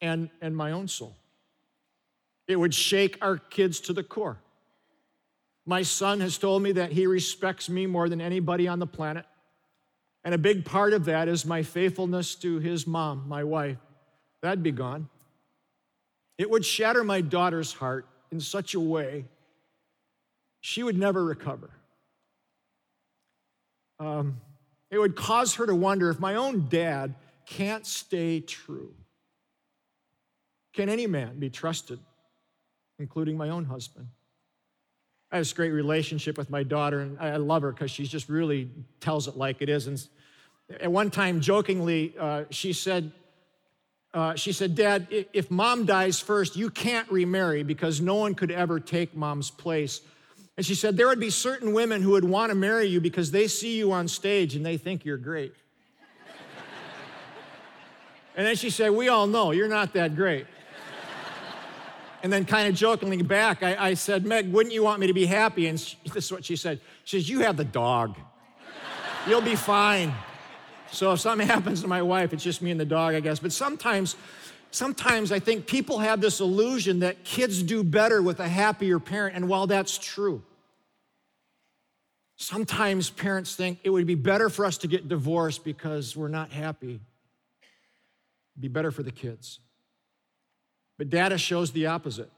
and, 0.00 0.28
and 0.40 0.56
my 0.56 0.72
own 0.72 0.88
soul. 0.88 1.16
It 2.48 2.56
would 2.56 2.74
shake 2.74 3.16
our 3.22 3.38
kids 3.38 3.80
to 3.82 3.92
the 3.92 4.02
core. 4.02 4.38
My 5.64 5.82
son 5.82 6.20
has 6.20 6.38
told 6.38 6.62
me 6.62 6.72
that 6.72 6.92
he 6.92 7.06
respects 7.06 7.68
me 7.68 7.86
more 7.86 8.08
than 8.08 8.20
anybody 8.20 8.66
on 8.66 8.78
the 8.78 8.86
planet. 8.86 9.24
And 10.24 10.34
a 10.34 10.38
big 10.38 10.64
part 10.64 10.92
of 10.92 11.04
that 11.06 11.28
is 11.28 11.44
my 11.44 11.62
faithfulness 11.62 12.34
to 12.36 12.58
his 12.58 12.86
mom, 12.86 13.28
my 13.28 13.44
wife. 13.44 13.78
That'd 14.40 14.62
be 14.62 14.72
gone. 14.72 15.08
It 16.38 16.50
would 16.50 16.64
shatter 16.64 17.04
my 17.04 17.20
daughter's 17.20 17.72
heart 17.72 18.06
in 18.30 18.40
such 18.40 18.74
a 18.74 18.80
way 18.80 19.26
she 20.60 20.82
would 20.82 20.98
never 20.98 21.24
recover. 21.24 21.70
Um, 23.98 24.40
it 24.90 24.98
would 24.98 25.14
cause 25.14 25.56
her 25.56 25.66
to 25.66 25.74
wonder 25.74 26.10
if 26.10 26.18
my 26.18 26.34
own 26.34 26.68
dad 26.68 27.14
can't 27.46 27.86
stay 27.86 28.40
true. 28.40 28.94
Can 30.72 30.88
any 30.88 31.06
man 31.06 31.38
be 31.38 31.50
trusted, 31.50 32.00
including 32.98 33.36
my 33.36 33.50
own 33.50 33.64
husband? 33.64 34.08
I 35.32 35.36
have 35.36 35.46
this 35.46 35.54
great 35.54 35.70
relationship 35.70 36.36
with 36.36 36.50
my 36.50 36.62
daughter, 36.62 37.00
and 37.00 37.18
I 37.18 37.36
love 37.36 37.62
her 37.62 37.72
because 37.72 37.90
she 37.90 38.06
just 38.06 38.28
really 38.28 38.68
tells 39.00 39.28
it 39.28 39.36
like 39.36 39.62
it 39.62 39.70
is. 39.70 39.86
And 39.86 40.06
at 40.78 40.92
one 40.92 41.10
time, 41.10 41.40
jokingly, 41.40 42.14
uh, 42.20 42.44
she 42.50 42.74
said, 42.74 43.12
uh, 44.12 44.34
she 44.34 44.52
said, 44.52 44.74
Dad, 44.74 45.06
if 45.32 45.50
mom 45.50 45.86
dies 45.86 46.20
first, 46.20 46.54
you 46.54 46.68
can't 46.68 47.10
remarry 47.10 47.62
because 47.62 47.98
no 47.98 48.16
one 48.16 48.34
could 48.34 48.50
ever 48.50 48.78
take 48.78 49.16
mom's 49.16 49.50
place. 49.50 50.02
And 50.58 50.66
she 50.66 50.74
said, 50.74 50.98
There 50.98 51.08
would 51.08 51.20
be 51.20 51.30
certain 51.30 51.72
women 51.72 52.02
who 52.02 52.10
would 52.10 52.24
want 52.24 52.50
to 52.50 52.54
marry 52.54 52.84
you 52.84 53.00
because 53.00 53.30
they 53.30 53.48
see 53.48 53.78
you 53.78 53.92
on 53.92 54.08
stage 54.08 54.54
and 54.54 54.66
they 54.66 54.76
think 54.76 55.06
you're 55.06 55.16
great. 55.16 55.54
and 58.36 58.46
then 58.46 58.56
she 58.56 58.68
said, 58.68 58.90
We 58.90 59.08
all 59.08 59.26
know 59.26 59.52
you're 59.52 59.66
not 59.66 59.94
that 59.94 60.14
great. 60.14 60.44
And 62.22 62.32
then, 62.32 62.44
kind 62.44 62.68
of 62.68 62.74
jokingly 62.76 63.20
back, 63.22 63.64
I, 63.64 63.88
I, 63.88 63.94
said, 63.94 64.24
Meg, 64.24 64.52
wouldn't 64.52 64.72
you 64.72 64.84
want 64.84 65.00
me 65.00 65.08
to 65.08 65.12
be 65.12 65.26
happy? 65.26 65.66
And 65.66 65.78
she, 65.78 65.96
this 66.04 66.26
is 66.26 66.32
what 66.32 66.44
she 66.44 66.54
said. 66.54 66.80
She 67.02 67.18
says, 67.18 67.28
You 67.28 67.40
have 67.40 67.56
the 67.56 67.64
dog. 67.64 68.16
You'll 69.26 69.40
be 69.40 69.56
fine. 69.56 70.14
So 70.92 71.12
if 71.12 71.20
something 71.20 71.46
happens 71.48 71.80
to 71.82 71.88
my 71.88 72.02
wife, 72.02 72.32
it's 72.32 72.44
just 72.44 72.62
me 72.62 72.70
and 72.70 72.78
the 72.78 72.84
dog, 72.84 73.14
I 73.14 73.20
guess. 73.20 73.40
But 73.40 73.52
sometimes, 73.52 74.14
sometimes 74.70 75.32
I 75.32 75.38
think 75.38 75.66
people 75.66 75.98
have 75.98 76.20
this 76.20 76.40
illusion 76.40 77.00
that 77.00 77.24
kids 77.24 77.62
do 77.62 77.82
better 77.82 78.22
with 78.22 78.40
a 78.40 78.48
happier 78.48 79.00
parent. 79.00 79.34
And 79.34 79.48
while 79.48 79.66
that's 79.66 79.96
true, 79.98 80.42
sometimes 82.36 83.10
parents 83.10 83.56
think 83.56 83.78
it 83.84 83.90
would 83.90 84.06
be 84.06 84.14
better 84.14 84.50
for 84.50 84.64
us 84.64 84.78
to 84.78 84.86
get 84.86 85.08
divorced 85.08 85.64
because 85.64 86.16
we're 86.16 86.28
not 86.28 86.50
happy. 86.50 87.00
It'd 88.54 88.60
be 88.60 88.68
better 88.68 88.90
for 88.90 89.02
the 89.02 89.12
kids. 89.12 89.60
But 91.02 91.10
data 91.10 91.36
shows 91.36 91.72
the 91.72 91.86
opposite 91.86 92.30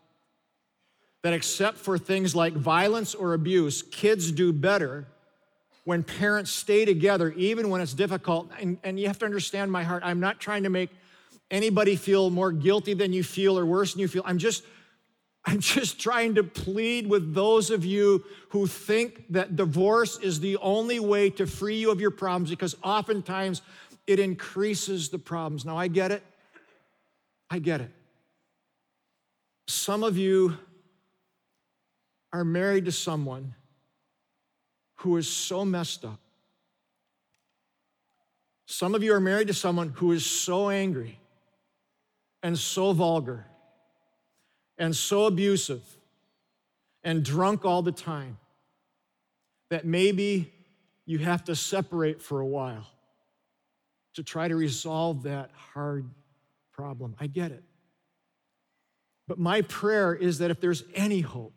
that 1.23 1.35
except 1.35 1.76
for 1.76 1.99
things 1.99 2.35
like 2.35 2.54
violence 2.54 3.14
or 3.14 3.35
abuse, 3.35 3.83
kids 3.83 4.33
do 4.33 4.54
better 4.54 5.06
when 5.85 6.02
parents 6.02 6.50
stay 6.50 6.87
together, 6.87 7.30
even 7.33 7.68
when 7.68 7.83
it's 7.83 7.92
difficult. 7.92 8.50
And, 8.59 8.78
and, 8.83 8.99
you 8.99 9.06
have 9.06 9.18
to 9.18 9.26
understand 9.26 9.71
my 9.71 9.83
heart. 9.83 10.02
I'm 10.02 10.18
not 10.18 10.40
trying 10.40 10.62
to 10.62 10.71
make 10.71 10.88
anybody 11.50 11.94
feel 11.94 12.30
more 12.30 12.52
guilty 12.52 12.94
than 12.94 13.12
you 13.12 13.23
feel 13.23 13.59
or 13.59 13.66
worse 13.66 13.92
than 13.92 14.00
you 14.00 14.09
feel. 14.09 14.23
I'm 14.25 14.38
just, 14.38 14.64
I'm 15.44 15.61
just 15.61 16.00
trying 16.00 16.37
to 16.37 16.42
plead 16.42 17.06
with 17.06 17.35
those 17.35 17.68
of 17.68 17.85
you 17.85 18.25
who 18.49 18.66
think 18.66 19.26
that 19.28 19.56
divorce 19.56 20.18
is 20.21 20.40
the 20.40 20.56
only 20.56 21.00
way 21.00 21.28
to 21.28 21.47
free 21.47 21.76
you 21.76 21.90
of 21.90 22.00
your 22.00 22.12
problems 22.12 22.49
because 22.49 22.75
oftentimes 22.83 23.61
it 24.06 24.18
increases 24.18 25.11
the 25.11 25.18
problems. 25.18 25.66
Now, 25.66 25.76
I 25.76 25.88
get 25.88 26.12
it. 26.12 26.23
I 27.50 27.59
get 27.59 27.83
it. 27.83 27.90
Some 29.66 30.02
of 30.02 30.18
you 30.18 30.56
are 32.33 32.44
married 32.44 32.85
to 32.87 32.92
someone 32.92 33.54
who 34.97 35.16
is 35.16 35.28
so 35.28 35.64
messed 35.64 36.04
up. 36.04 36.21
Some 38.66 38.94
of 38.94 39.02
you 39.02 39.14
are 39.14 39.21
married 39.21 39.49
to 39.49 39.54
someone 39.54 39.90
who 39.90 40.12
is 40.12 40.25
so 40.25 40.71
angry 40.71 41.18
and 42.42 42.59
so 42.59 42.92
vulgar 42.92 43.47
and 44.78 44.94
so 44.94 45.26
abusive 45.26 45.83
and 47.02 47.25
drunk 47.25 47.64
all 47.64 47.83
the 47.83 47.92
time 47.92 48.38
that 49.71 49.85
maybe 49.85 50.52
you 51.06 51.18
have 51.18 51.44
to 51.44 51.54
separate 51.54 52.21
for 52.21 52.40
a 52.40 52.47
while 52.47 52.87
to 54.14 54.23
try 54.23 54.49
to 54.49 54.56
resolve 54.56 55.25
that 55.25 55.50
hard 55.73 56.09
problem. 56.73 57.14
I 57.21 57.26
get 57.26 57.52
it. 57.52 57.62
But 59.26 59.38
my 59.38 59.62
prayer 59.62 60.14
is 60.14 60.38
that 60.38 60.50
if 60.50 60.61
there's 60.61 60.85
any 60.95 61.21
hope, 61.21 61.54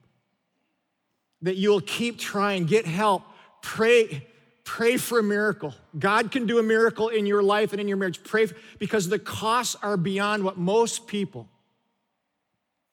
that 1.41 1.55
you'll 1.55 1.81
keep 1.81 2.17
trying, 2.17 2.65
get 2.65 2.85
help, 2.85 3.23
pray, 3.61 4.25
pray 4.63 4.97
for 4.97 5.19
a 5.19 5.23
miracle. 5.23 5.73
God 5.97 6.31
can 6.31 6.47
do 6.47 6.59
a 6.59 6.63
miracle 6.63 7.09
in 7.09 7.25
your 7.25 7.43
life 7.43 7.73
and 7.73 7.81
in 7.81 7.87
your 7.87 7.97
marriage. 7.97 8.23
Pray 8.23 8.47
because 8.79 9.07
the 9.09 9.19
costs 9.19 9.75
are 9.81 9.97
beyond 9.97 10.43
what 10.43 10.57
most 10.57 11.07
people 11.07 11.47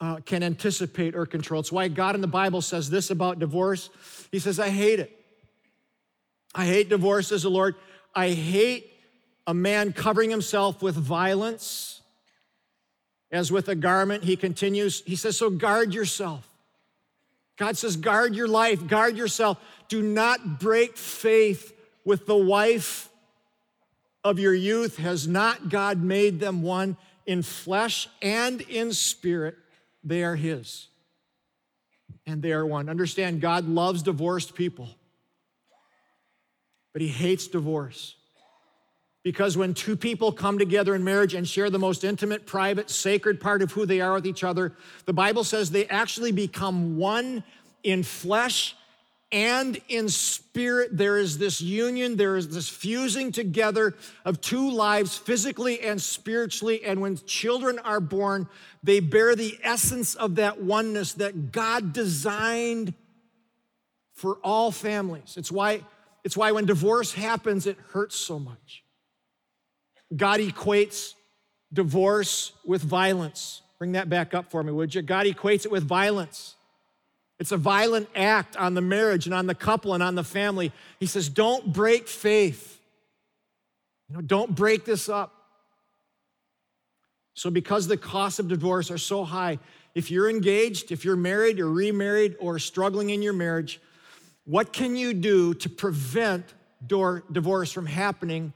uh, 0.01 0.17
can 0.17 0.43
anticipate 0.43 1.15
or 1.15 1.25
control. 1.25 1.61
It's 1.61 1.73
why 1.73 1.89
God 1.89 2.15
in 2.15 2.21
the 2.21 2.27
Bible 2.27 2.61
says 2.61 2.91
this 2.91 3.11
about 3.11 3.39
divorce. 3.39 3.89
He 4.31 4.39
says, 4.39 4.59
I 4.61 4.69
hate 4.69 5.01
it. 5.01 5.19
I 6.55 6.67
hate 6.67 6.89
divorce, 6.89 7.29
says 7.29 7.43
the 7.43 7.51
Lord. 7.51 7.75
I 8.15 8.31
hate 8.31 8.93
a 9.47 9.55
man 9.55 9.93
covering 9.93 10.31
himself 10.31 10.83
with 10.83 10.95
violence. 10.95 11.94
As 13.35 13.51
with 13.51 13.69
a 13.69 13.75
garment, 13.75 14.23
he 14.23 14.37
continues, 14.37 15.03
he 15.05 15.17
says, 15.17 15.37
So 15.37 15.51
guard 15.51 15.93
yourself. 15.93 16.49
God 17.57 17.77
says, 17.77 17.97
guard 17.97 18.37
your 18.37 18.47
life, 18.47 18.87
guard 18.87 19.17
yourself. 19.17 19.59
Do 19.89 20.03
not 20.03 20.61
break 20.61 20.97
faith 20.97 21.73
with 22.05 22.27
the 22.27 22.37
wife 22.37 23.09
of 24.23 24.39
your 24.39 24.55
youth. 24.55 24.99
Has 24.99 25.27
not 25.27 25.69
God 25.69 26.01
made 26.01 26.39
them 26.39 26.63
one 26.63 26.97
in 27.27 27.43
flesh 27.43 28.09
and 28.23 28.61
in 28.61 28.93
spirit? 28.93 29.57
They 30.05 30.23
are 30.23 30.37
His. 30.37 30.87
And 32.27 32.41
they 32.41 32.53
are 32.53 32.65
one. 32.65 32.89
Understand, 32.89 33.41
God 33.41 33.69
loves 33.69 34.03
divorced 34.03 34.55
people, 34.55 34.89
but 36.93 37.03
He 37.03 37.09
hates 37.09 37.49
divorce. 37.49 38.15
Because 39.25 39.57
when 39.57 39.73
two 39.73 39.97
people 39.97 40.31
come 40.31 40.59
together 40.59 40.95
in 40.95 41.03
marriage 41.03 41.33
and 41.33 41.49
share 41.49 41.71
the 41.71 41.79
most 41.79 42.05
intimate, 42.05 42.45
private, 42.45 42.91
sacred 42.91 43.41
part 43.41 43.63
of 43.63 43.73
who 43.73 43.87
they 43.87 44.03
are 44.03 44.13
with 44.13 44.27
each 44.27 44.45
other, 44.45 44.75
the 45.07 45.15
Bible 45.15 45.43
says 45.43 45.71
they 45.71 45.87
actually 45.87 46.31
become 46.31 46.99
one 46.99 47.43
in 47.83 48.03
flesh 48.03 48.77
and 49.33 49.81
in 49.89 50.11
spirit. 50.11 50.97
There 50.97 51.17
is 51.17 51.39
this 51.39 51.63
union, 51.63 52.17
there 52.17 52.37
is 52.37 52.51
this 52.51 52.69
fusing 52.69 53.33
together 53.33 53.95
of 54.27 54.43
two 54.43 54.71
lives, 54.71 55.17
physically 55.17 55.81
and 55.81 56.01
spiritually. 56.01 56.85
And 56.85 57.01
when 57.01 57.17
children 57.17 57.79
are 57.79 58.01
born, 58.01 58.47
they 58.83 59.01
bear 59.01 59.35
the 59.35 59.59
essence 59.63 60.15
of 60.15 60.35
that 60.35 60.61
oneness 60.61 61.15
that 61.15 61.51
God 61.51 61.95
designed 61.95 62.93
for 64.13 64.37
all 64.45 64.71
families. 64.71 65.35
It's 65.39 65.51
why, 65.51 65.81
it's 66.25 66.37
why 66.37 66.53
when 66.53 66.67
divorce 66.67 67.15
happens, 67.15 67.67
it 67.67 67.79
hurts 67.93 68.17
so 68.17 68.39
much. 68.39 68.84
God 70.15 70.41
equates 70.41 71.15
divorce 71.73 72.53
with 72.65 72.83
violence. 72.83 73.63
Bring 73.79 73.93
that 73.93 74.09
back 74.09 74.35
up 74.35 74.51
for 74.51 74.63
me, 74.63 74.73
would 74.73 74.95
you? 74.95 75.03
God 75.03 75.27
equates 75.27 75.65
it 75.65 75.71
with 75.71 75.85
violence. 75.85 76.55
It's 77.39 77.53
a 77.53 77.57
violent 77.57 78.09
act 78.15 78.57
on 78.57 78.75
the 78.75 78.81
marriage 78.81 79.27
and 79.27 79.35
on 79.35 79.47
the 79.47 79.55
couple 79.55 79.93
and 79.93 80.03
on 80.03 80.15
the 80.15 80.25
family. 80.25 80.73
He 81.01 81.07
says, 81.07 81.29
don't 81.29 81.73
break 81.73 82.07
faith. 82.07 82.81
You 84.09 84.17
know, 84.17 84.21
don't 84.21 84.55
break 84.55 84.85
this 84.85 85.09
up. 85.09 85.33
So, 87.35 87.51
because 87.51 87.89
the 87.89 87.97
costs 87.97 88.39
of 88.39 88.47
divorce 88.47 88.93
are 88.93 88.99
so 88.99 89.25
high, 89.25 89.59
if 89.95 90.11
you're 90.11 90.31
engaged, 90.31 90.93
if 90.93 91.05
you're 91.05 91.17
married 91.17 91.59
or 91.59 91.69
remarried 91.69 92.37
or 92.39 92.61
struggling 92.61 93.11
in 93.11 93.23
your 93.23 93.33
marriage, 93.33 93.81
what 94.45 94.73
can 94.73 94.95
you 94.95 95.15
do 95.15 95.55
to 95.55 95.69
prevent 95.69 96.55
divorce 96.87 97.73
from 97.73 97.87
happening 97.87 98.53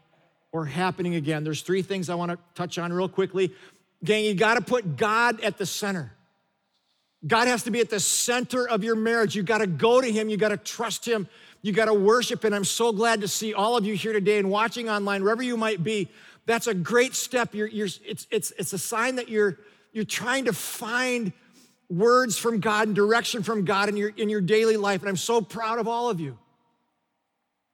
or 0.53 0.65
happening 0.65 1.15
again. 1.15 1.45
There's 1.45 1.63
three 1.63 1.83
things 1.83 2.09
I 2.09 2.15
want 2.15 2.31
to 2.33 2.39
touch 2.55 2.79
on 2.79 2.93
real 2.93 3.09
quickly. 3.09 3.53
Gang, 4.05 4.25
you 4.25 4.35
got 4.35 4.55
to 4.55 4.61
put 4.61 4.97
God 4.97 5.41
at 5.41 5.59
the 5.59 5.67
center. 5.67 6.13
God 7.27 7.49
has 7.49 7.65
to 7.65 7.71
be 7.71 7.81
at 7.81 7.91
the 7.91 7.99
center 7.99 8.69
of 8.69 8.85
your 8.85 8.95
marriage. 8.95 9.35
You 9.35 9.43
got 9.43 9.59
to 9.59 9.67
go 9.67 10.01
to 10.01 10.11
Him. 10.11 10.29
You 10.29 10.37
got 10.37 10.51
to 10.51 10.57
trust 10.57 11.07
Him. 11.07 11.29
You 11.63 11.73
got 11.73 11.87
to 11.87 11.95
worship. 11.95 12.45
And 12.45 12.55
I'm 12.55 12.65
so 12.65 12.93
glad 12.93 13.21
to 13.23 13.29
see 13.29 13.55
all 13.55 13.77
of 13.77 13.85
you 13.85 13.95
here 13.95 14.13
today 14.13 14.39
and 14.39 14.49
watching 14.49 14.89
online, 14.89 15.23
wherever 15.23 15.43
you 15.43 15.57
might 15.57 15.83
be. 15.83 16.09
That's 16.47 16.69
a 16.69 16.75
great 16.75 17.15
step. 17.15 17.55
You're, 17.55 17.67
you're, 17.67 17.89
it's, 18.07 18.27
it's, 18.31 18.53
it's 18.53 18.73
a 18.73 18.79
sign 18.79 19.17
that 19.17 19.29
you're, 19.29 19.59
you're 19.93 20.05
trying 20.05 20.45
to 20.45 20.53
find 20.53 21.33
words 21.91 22.39
from 22.39 22.61
God 22.61 22.87
and 22.87 22.97
direction 22.97 23.43
from 23.43 23.65
God 23.65 23.89
in 23.89 23.97
your, 23.97 24.11
in 24.11 24.29
your 24.29 24.41
daily 24.41 24.77
life. 24.77 25.01
And 25.01 25.09
I'm 25.09 25.17
so 25.17 25.41
proud 25.41 25.79
of 25.79 25.89
all 25.89 26.09
of 26.09 26.21
you 26.21 26.39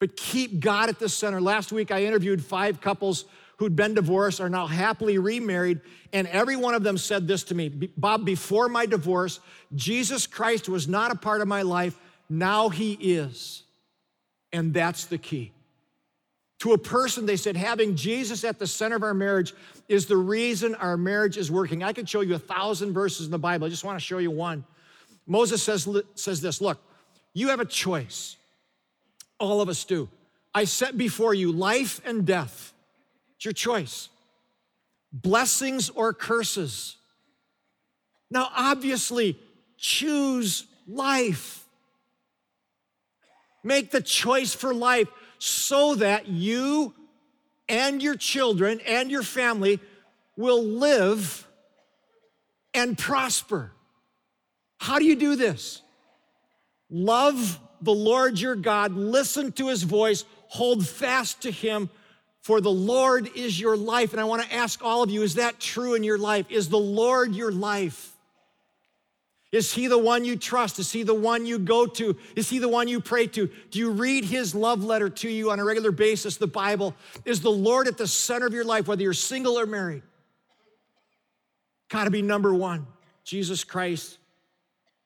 but 0.05 0.19
keep 0.19 0.61
God 0.61 0.91
at 0.91 0.99
the 0.99 1.09
center. 1.09 1.41
Last 1.41 1.73
week, 1.73 1.91
I 1.91 2.05
interviewed 2.05 2.45
five 2.45 2.79
couples 2.79 3.25
who'd 3.57 3.75
been 3.75 3.95
divorced, 3.95 4.39
are 4.39 4.51
now 4.51 4.67
happily 4.67 5.17
remarried, 5.17 5.81
and 6.13 6.27
every 6.27 6.57
one 6.57 6.75
of 6.75 6.83
them 6.83 6.99
said 6.99 7.27
this 7.27 7.43
to 7.45 7.55
me 7.55 7.71
Bob, 7.71 8.27
before 8.27 8.69
my 8.69 8.85
divorce, 8.85 9.41
Jesus 9.75 10.27
Christ 10.27 10.69
was 10.69 10.87
not 10.87 11.11
a 11.11 11.15
part 11.15 11.41
of 11.41 11.49
my 11.49 11.63
life. 11.63 11.99
Now 12.29 12.69
he 12.69 12.93
is. 13.01 13.63
And 14.53 14.75
that's 14.75 15.07
the 15.07 15.17
key. 15.17 15.53
To 16.59 16.75
a 16.75 16.79
person, 16.79 17.25
they 17.25 17.37
said, 17.37 17.57
having 17.57 17.97
Jesus 17.97 18.45
at 18.45 18.59
the 18.59 18.67
center 18.67 18.97
of 18.97 19.03
our 19.03 19.15
marriage 19.15 19.55
is 19.89 20.05
the 20.05 20.19
reason 20.19 20.75
our 20.75 20.99
marriage 20.99 21.39
is 21.39 21.51
working. 21.51 21.83
I 21.83 21.95
could 21.95 22.11
show 22.11 22.21
you 22.21 22.35
a 22.35 22.39
thousand 22.39 22.93
verses 22.93 23.25
in 23.25 23.33
the 23.33 23.39
Bible. 23.39 23.67
I 23.67 23.71
just 23.71 23.85
want 23.85 23.99
to 23.99 24.05
show 24.05 24.19
you 24.19 24.31
one. 24.31 24.67
Moses 25.27 25.63
says, 25.63 25.89
says 26.15 26.43
this 26.43 26.61
Look, 26.61 26.79
you 27.33 27.49
have 27.49 27.61
a 27.61 27.65
choice. 27.65 28.37
All 29.39 29.61
of 29.61 29.69
us 29.69 29.85
do. 29.85 30.09
I 30.55 30.65
set 30.65 30.97
before 30.97 31.35
you 31.35 31.51
life 31.51 32.01
and 32.05 32.25
death. 32.25 32.73
It's 33.37 33.45
your 33.45 33.53
choice. 33.53 34.09
Blessings 35.13 35.91
or 35.91 36.13
curses. 36.13 36.97
Now, 38.31 38.49
obviously, 38.55 39.39
choose 39.77 40.67
life. 40.87 41.67
Make 43.63 43.91
the 43.91 44.01
choice 44.01 44.55
for 44.55 44.75
life 44.75 45.09
so 45.39 45.95
that 45.97 46.29
you 46.29 46.95
and 47.69 48.03
your 48.03 48.17
children 48.17 48.81
and 48.87 49.11
your 49.11 49.23
family 49.23 49.81
will 50.37 50.63
live 50.63 51.47
and 52.73 52.99
prosper. 52.99 53.73
How 54.79 54.99
do 54.99 55.05
you 55.05 55.17
do 55.17 55.37
this? 55.37 55.81
Love 56.91 57.59
the 57.85 57.95
Lord 57.95 58.41
your 58.41 58.57
God, 58.57 58.95
listen 58.95 59.53
to 59.53 59.69
his 59.69 59.83
voice, 59.83 60.25
hold 60.49 60.87
fast 60.87 61.43
to 61.43 61.51
him, 61.51 61.91
for 62.41 62.61
the 62.61 62.71
Lord 62.71 63.31
is 63.35 63.59
your 63.59 63.77
life. 63.77 64.13
And 64.13 64.21
I 64.21 64.25
want 64.25 64.43
to 64.43 64.55
ask 64.55 64.83
all 64.83 65.03
of 65.03 65.11
you 65.11 65.23
is 65.23 65.35
that 65.35 65.61
true 65.61 65.95
in 65.95 66.03
your 66.03 66.19
life? 66.19 66.47
Is 66.51 66.69
the 66.69 66.79
Lord 66.79 67.35
your 67.35 67.53
life? 67.53 68.11
Is 69.53 69.73
he 69.73 69.87
the 69.87 69.99
one 69.99 70.25
you 70.25 70.37
trust? 70.37 70.81
Is 70.81 70.91
he 70.91 71.05
the 71.05 71.15
one 71.15 71.47
you 71.47 71.61
go 71.61 71.87
to? 71.87 72.17
Is 72.35 72.51
he 72.51 72.59
the 72.59 72.69
one 72.69 72.89
you 72.89 73.01
pray 73.01 73.29
to? 73.29 73.49
Do 73.71 73.79
you 73.79 73.93
read 73.93 74.25
his 74.25 74.53
love 74.53 74.83
letter 74.83 75.09
to 75.09 75.29
you 75.29 75.53
on 75.53 75.61
a 75.61 75.65
regular 75.65 75.93
basis, 75.93 76.37
the 76.37 76.49
Bible? 76.49 76.95
Is 77.25 77.41
the 77.41 77.53
Lord 77.53 77.87
at 77.87 77.97
the 77.97 78.09
center 78.09 78.47
of 78.47 78.53
your 78.53 78.65
life, 78.65 78.89
whether 78.89 79.03
you're 79.03 79.13
single 79.13 79.57
or 79.59 79.65
married? 79.65 80.03
Got 81.89 82.05
to 82.05 82.11
be 82.11 82.23
number 82.23 82.53
one 82.53 82.87
Jesus 83.25 83.63
Christ 83.63 84.19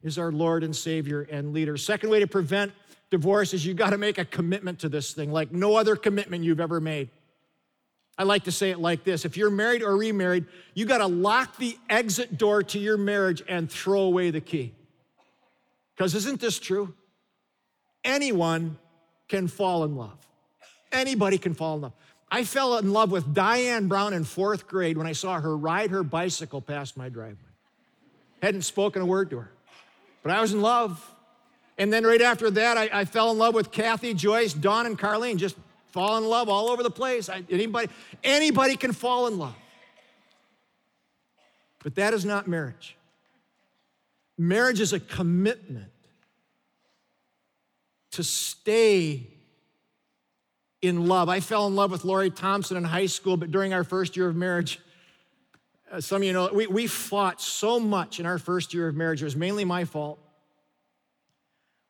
is 0.03 0.19
our 0.19 0.33
Lord 0.33 0.65
and 0.65 0.75
Savior 0.75 1.23
and 1.31 1.53
leader. 1.53 1.77
Second 1.77 2.11
way 2.11 2.21
to 2.21 2.27
prevent 2.27 2.73
divorce 3.11 3.55
is 3.55 3.65
you 3.65 3.75
got 3.75 3.91
to 3.91 3.99
make 3.99 4.19
a 4.19 4.25
commitment 4.25 4.81
to 4.81 4.89
this 4.89 5.13
thing 5.13 5.33
like 5.33 5.53
no 5.53 5.77
other 5.77 5.97
commitment 5.97 6.45
you've 6.45 6.61
ever 6.61 6.81
made. 6.81 7.11
I 8.17 8.25
like 8.25 8.45
to 8.45 8.53
say 8.53 8.71
it 8.71 8.81
like 8.81 9.05
this 9.05 9.25
if 9.25 9.37
you're 9.37 9.51
married 9.51 9.83
or 9.83 9.97
remarried, 9.97 10.47
you 10.75 10.87
got 10.87 10.99
to 10.99 11.07
lock 11.07 11.57
the 11.57 11.79
exit 11.89 12.37
door 12.37 12.63
to 12.65 12.79
your 12.79 12.97
marriage 12.97 13.43
and 13.49 13.71
throw 13.71 14.03
away 14.03 14.31
the 14.31 14.41
key. 14.41 14.75
Because 15.97 16.15
isn't 16.15 16.41
this 16.41 16.59
true? 16.59 16.95
Anyone 18.05 18.79
can 19.29 19.49
fall 19.49 19.85
in 19.85 19.97
love. 19.97 20.19
Anybody 20.91 21.39
can 21.39 21.55
fall 21.55 21.77
in 21.77 21.83
love. 21.83 21.93
I 22.31 22.45
fell 22.45 22.77
in 22.79 22.93
love 22.93 23.11
with 23.11 23.35
Diane 23.35 23.89
Brown 23.89 24.13
in 24.13 24.25
fourth 24.25 24.67
grade 24.67 24.97
when 24.97 25.07
I 25.07 25.13
saw 25.13 25.41
her 25.41 25.57
ride 25.57 25.91
her 25.91 26.03
bicycle 26.03 26.61
past 26.61 26.97
my 26.97 27.09
driveway. 27.09 27.39
Hadn't 28.43 28.63
spoken 28.63 29.03
a 29.03 29.07
word 29.07 29.31
to 29.31 29.39
her. 29.39 29.53
But 30.29 30.37
I 30.37 30.43
was 30.43 30.53
in 30.53 30.61
love. 30.61 31.03
And 31.79 31.91
then 31.91 32.05
right 32.05 32.21
after 32.21 32.51
that, 32.51 32.77
I, 32.77 32.91
I 32.93 33.05
fell 33.07 33.31
in 33.31 33.38
love 33.38 33.55
with 33.55 33.71
Kathy, 33.71 34.12
Joyce, 34.12 34.53
Dawn, 34.53 34.85
and 34.85 34.99
Carlene. 34.99 35.38
Just 35.38 35.57
fall 35.87 36.19
in 36.19 36.25
love 36.27 36.51
all 36.51 36.69
over 36.69 36.83
the 36.83 36.91
place. 36.91 37.31
I, 37.31 37.45
anybody, 37.49 37.88
anybody 38.23 38.77
can 38.77 38.93
fall 38.93 39.27
in 39.27 39.38
love. 39.38 39.57
But 41.83 41.95
that 41.95 42.12
is 42.12 42.27
not 42.27 42.47
marriage. 42.47 42.95
Marriage 44.37 44.81
is 44.81 44.93
a 44.93 45.01
commitment 45.01 45.91
to 48.11 48.23
stay 48.23 49.29
in 50.83 51.09
love. 51.09 51.31
I 51.31 51.41
fell 51.41 51.67
in 51.67 51.75
love 51.75 51.91
with 51.91 52.05
Lori 52.05 52.29
Thompson 52.29 52.77
in 52.77 52.85
high 52.85 53.07
school, 53.07 53.38
but 53.38 53.51
during 53.51 53.73
our 53.73 53.83
first 53.83 54.14
year 54.14 54.29
of 54.29 54.37
marriage, 54.37 54.79
uh, 55.90 56.01
some 56.01 56.22
of 56.22 56.24
you 56.24 56.33
know, 56.33 56.51
we, 56.53 56.66
we 56.66 56.87
fought 56.87 57.40
so 57.40 57.81
much 57.81 58.20
in 58.20 58.27
our 58.27 58.38
first 58.38 58.74
year 58.74 58.88
of 58.88 58.94
marriage. 58.94 59.22
It 59.22 59.24
was 59.24 59.37
mainly 59.37 59.64
my 59.64 59.85
fault. 59.85 60.18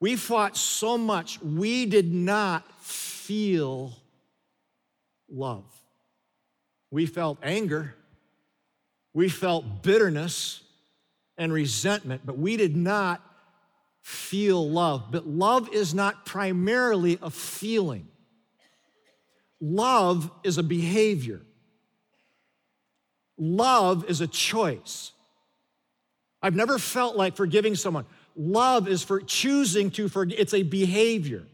We 0.01 0.15
fought 0.15 0.57
so 0.57 0.97
much, 0.97 1.43
we 1.43 1.85
did 1.87 2.13
not 2.13 2.81
feel 2.81 3.93
love. 5.29 5.65
We 6.91 7.07
felt 7.07 7.39
anger, 7.43 7.95
we 9.13 9.29
felt 9.29 9.83
bitterness 9.83 10.63
and 11.37 11.53
resentment, 11.53 12.23
but 12.25 12.39
we 12.39 12.57
did 12.57 12.77
not 12.77 13.21
feel 14.03 14.71
love. 14.71 15.11
But 15.11 15.27
love 15.27 15.69
is 15.73 15.95
not 15.95 16.25
primarily 16.25 17.19
a 17.21 17.31
feeling, 17.31 18.07
love 19.61 20.31
is 20.45 20.59
a 20.59 20.63
behavior. 20.63 21.43
Love 23.39 24.05
is 24.11 24.21
a 24.21 24.27
choice. 24.27 25.13
I've 26.43 26.57
never 26.57 26.79
felt 26.79 27.17
like 27.17 27.37
forgiving 27.37 27.75
someone. 27.75 28.05
Love 28.37 28.89
is 28.89 29.03
for 29.03 29.21
choosing 29.21 29.91
to 29.93 30.09
forgive, 30.09 30.39
it's 30.39 30.55
a 30.55 30.63
behavior. 30.63 31.45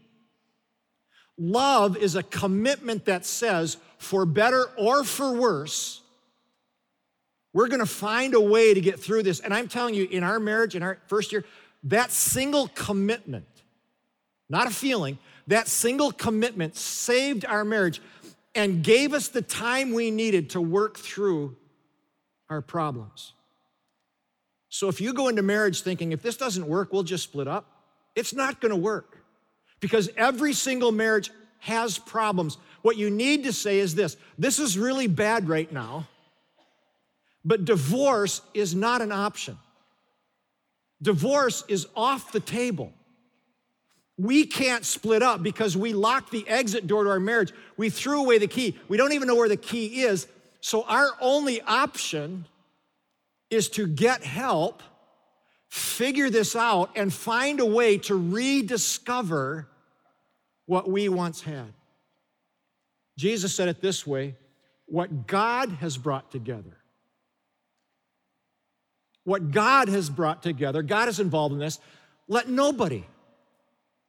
Love 1.36 1.96
is 1.96 2.14
a 2.14 2.22
commitment 2.22 3.06
that 3.06 3.26
says, 3.26 3.76
for 3.98 4.24
better 4.24 4.66
or 4.76 5.02
for 5.04 5.32
worse, 5.32 6.02
we're 7.52 7.68
gonna 7.68 7.86
find 7.86 8.34
a 8.34 8.40
way 8.40 8.74
to 8.74 8.80
get 8.80 9.00
through 9.00 9.22
this. 9.22 9.40
And 9.40 9.54
I'm 9.54 9.68
telling 9.68 9.94
you, 9.94 10.04
in 10.04 10.22
our 10.22 10.38
marriage, 10.38 10.76
in 10.76 10.82
our 10.82 10.98
first 11.06 11.32
year, 11.32 11.44
that 11.84 12.10
single 12.10 12.68
commitment, 12.68 13.46
not 14.48 14.66
a 14.66 14.70
feeling, 14.70 15.18
that 15.46 15.68
single 15.68 16.12
commitment 16.12 16.76
saved 16.76 17.44
our 17.44 17.64
marriage 17.64 18.00
and 18.54 18.82
gave 18.82 19.12
us 19.12 19.28
the 19.28 19.42
time 19.42 19.92
we 19.92 20.10
needed 20.10 20.50
to 20.50 20.60
work 20.60 20.98
through 20.98 21.56
our 22.54 22.62
problems. 22.62 23.32
So 24.68 24.88
if 24.88 25.00
you 25.00 25.12
go 25.12 25.28
into 25.28 25.42
marriage 25.42 25.82
thinking, 25.82 26.12
if 26.12 26.22
this 26.22 26.36
doesn't 26.36 26.66
work, 26.66 26.92
we'll 26.92 27.02
just 27.02 27.24
split 27.24 27.46
up, 27.46 27.66
it's 28.14 28.32
not 28.32 28.60
gonna 28.60 28.76
work 28.76 29.18
because 29.80 30.08
every 30.16 30.52
single 30.52 30.92
marriage 30.92 31.30
has 31.58 31.98
problems. 31.98 32.58
What 32.82 32.96
you 32.96 33.10
need 33.10 33.44
to 33.44 33.52
say 33.52 33.78
is 33.78 33.94
this 33.94 34.16
this 34.38 34.58
is 34.58 34.78
really 34.78 35.06
bad 35.06 35.48
right 35.48 35.70
now, 35.70 36.06
but 37.44 37.64
divorce 37.64 38.40
is 38.52 38.74
not 38.74 39.02
an 39.02 39.12
option. 39.12 39.58
Divorce 41.02 41.64
is 41.68 41.86
off 41.94 42.32
the 42.32 42.40
table. 42.40 42.92
We 44.16 44.46
can't 44.46 44.84
split 44.84 45.22
up 45.22 45.42
because 45.42 45.76
we 45.76 45.92
locked 45.92 46.30
the 46.30 46.48
exit 46.48 46.86
door 46.86 47.04
to 47.04 47.10
our 47.10 47.20
marriage. 47.20 47.52
We 47.76 47.90
threw 47.90 48.20
away 48.20 48.38
the 48.38 48.46
key. 48.46 48.78
We 48.88 48.96
don't 48.96 49.12
even 49.12 49.26
know 49.26 49.34
where 49.34 49.48
the 49.48 49.56
key 49.56 50.02
is. 50.02 50.26
So, 50.64 50.82
our 50.84 51.10
only 51.20 51.60
option 51.60 52.46
is 53.50 53.68
to 53.68 53.86
get 53.86 54.24
help, 54.24 54.82
figure 55.68 56.30
this 56.30 56.56
out, 56.56 56.88
and 56.96 57.12
find 57.12 57.60
a 57.60 57.66
way 57.66 57.98
to 57.98 58.14
rediscover 58.14 59.68
what 60.64 60.88
we 60.88 61.10
once 61.10 61.42
had. 61.42 61.74
Jesus 63.18 63.54
said 63.54 63.68
it 63.68 63.82
this 63.82 64.06
way 64.06 64.36
what 64.86 65.26
God 65.26 65.68
has 65.68 65.98
brought 65.98 66.30
together. 66.30 66.78
What 69.24 69.50
God 69.50 69.88
has 69.88 70.08
brought 70.08 70.42
together, 70.42 70.82
God 70.82 71.10
is 71.10 71.20
involved 71.20 71.52
in 71.52 71.58
this. 71.58 71.78
Let 72.26 72.48
nobody, 72.48 73.04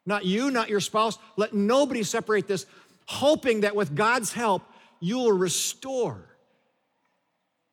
not 0.05 0.23
you, 0.23 0.51
not 0.51 0.69
your 0.69 0.79
spouse, 0.79 1.17
let 1.35 1.53
nobody 1.53 2.03
separate 2.03 2.47
this, 2.47 2.65
hoping 3.07 3.59
that 3.61 3.75
with 3.75 3.93
God's 3.93 4.31
help, 4.31 4.63
you 5.01 5.17
will 5.17 5.33
restore 5.33 6.29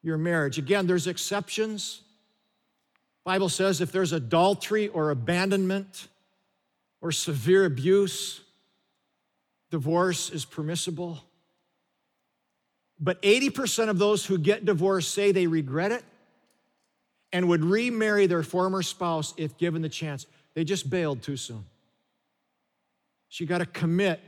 your 0.03 0.19
marriage. 0.19 0.59
Again, 0.59 0.87
there's 0.87 1.07
exceptions. 1.07 2.03
Bible 3.25 3.49
says 3.49 3.81
if 3.81 3.93
there's 3.93 4.13
adultery 4.13 4.89
or 4.89 5.11
abandonment 5.11 6.09
or 7.01 7.13
severe 7.13 7.65
abuse, 7.65 8.41
divorce 9.71 10.31
is 10.31 10.45
permissible. 10.45 11.23
But 13.01 13.21
80% 13.23 13.89
of 13.89 13.99
those 13.99 14.25
who 14.27 14.39
get 14.39 14.65
divorced 14.65 15.13
say 15.13 15.33
they 15.33 15.47
regret 15.47 15.93
it 15.93 16.05
and 17.33 17.49
would 17.49 17.65
remarry 17.65 18.27
their 18.27 18.43
former 18.43 18.83
spouse 18.83 19.35
if 19.37 19.57
given 19.57 19.83
the 19.83 19.89
chance. 19.89 20.27
They 20.55 20.65
just 20.65 20.91
bailed 20.91 21.23
too 21.23 21.37
soon. 21.37 21.65
So 23.29 23.43
you 23.43 23.49
got 23.49 23.59
to 23.59 23.67
commit 23.67 24.21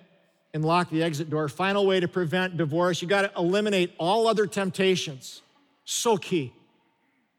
and 0.54 0.64
lock 0.64 0.88
the 0.88 1.02
exit 1.02 1.28
door. 1.28 1.48
Final 1.48 1.86
way 1.86 2.00
to 2.00 2.08
prevent 2.08 2.56
divorce, 2.56 3.02
you 3.02 3.08
got 3.08 3.22
to 3.22 3.32
eliminate 3.36 3.92
all 3.98 4.26
other 4.26 4.46
temptations. 4.46 5.42
So 5.84 6.16
key. 6.16 6.52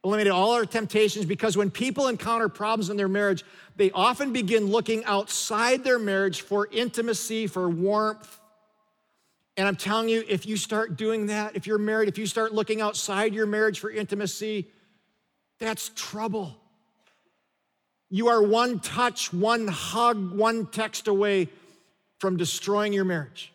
Eliminate 0.04 0.32
all 0.32 0.52
our 0.52 0.66
temptations 0.66 1.26
because 1.26 1.58
when 1.58 1.72
people 1.72 2.08
encounter 2.08 2.48
problems 2.48 2.92
in 2.92 2.98
their 2.98 3.08
marriage, 3.08 3.44
they 3.76 3.90
often 3.92 4.32
begin 4.32 4.68
looking 4.68 5.04
outside 5.06 5.84
their 5.84 5.98
marriage 5.98 6.42
for 6.42 6.68
intimacy, 6.72 7.48
for 7.48 7.68
warmth. 7.68 8.40
And 9.58 9.68
I'm 9.68 9.76
telling 9.76 10.10
you, 10.10 10.24
if 10.28 10.46
you 10.46 10.58
start 10.58 10.96
doing 10.96 11.28
that, 11.28 11.56
if 11.56 11.66
you're 11.66 11.80
married, 11.80 12.08
if 12.08 12.20
you 12.20 12.28
start 12.28 12.54
looking 12.54 12.82
outside 12.82 13.34
your 13.34 13.48
marriage 13.48 13.80
for 13.80 13.90
intimacy, 13.90 14.68
that's 15.60 15.90
trouble. 15.96 16.56
You 18.12 18.28
are 18.28 18.44
one 18.44 18.80
touch, 18.80 19.34
one 19.34 19.68
hug, 19.68 20.38
one 20.38 20.68
text 20.68 21.08
away 21.08 21.50
from 22.20 22.38
destroying 22.38 22.94
your 22.94 23.06
marriage. 23.06 23.52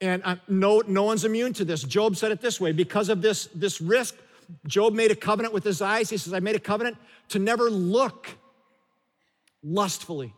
And 0.00 0.22
no, 0.46 0.82
no 0.86 1.02
one's 1.02 1.24
immune 1.24 1.52
to 1.54 1.64
this. 1.64 1.82
Job 1.82 2.16
said 2.16 2.30
it 2.30 2.40
this 2.40 2.60
way 2.60 2.72
because 2.72 3.08
of 3.08 3.20
this, 3.20 3.46
this 3.54 3.80
risk, 3.80 4.14
Job 4.66 4.94
made 4.94 5.10
a 5.10 5.16
covenant 5.16 5.52
with 5.52 5.64
his 5.64 5.82
eyes. 5.82 6.08
He 6.08 6.16
says, 6.16 6.32
I 6.32 6.40
made 6.40 6.56
a 6.56 6.60
covenant 6.60 6.96
to 7.30 7.38
never 7.38 7.68
look 7.68 8.28
lustfully. 9.62 10.32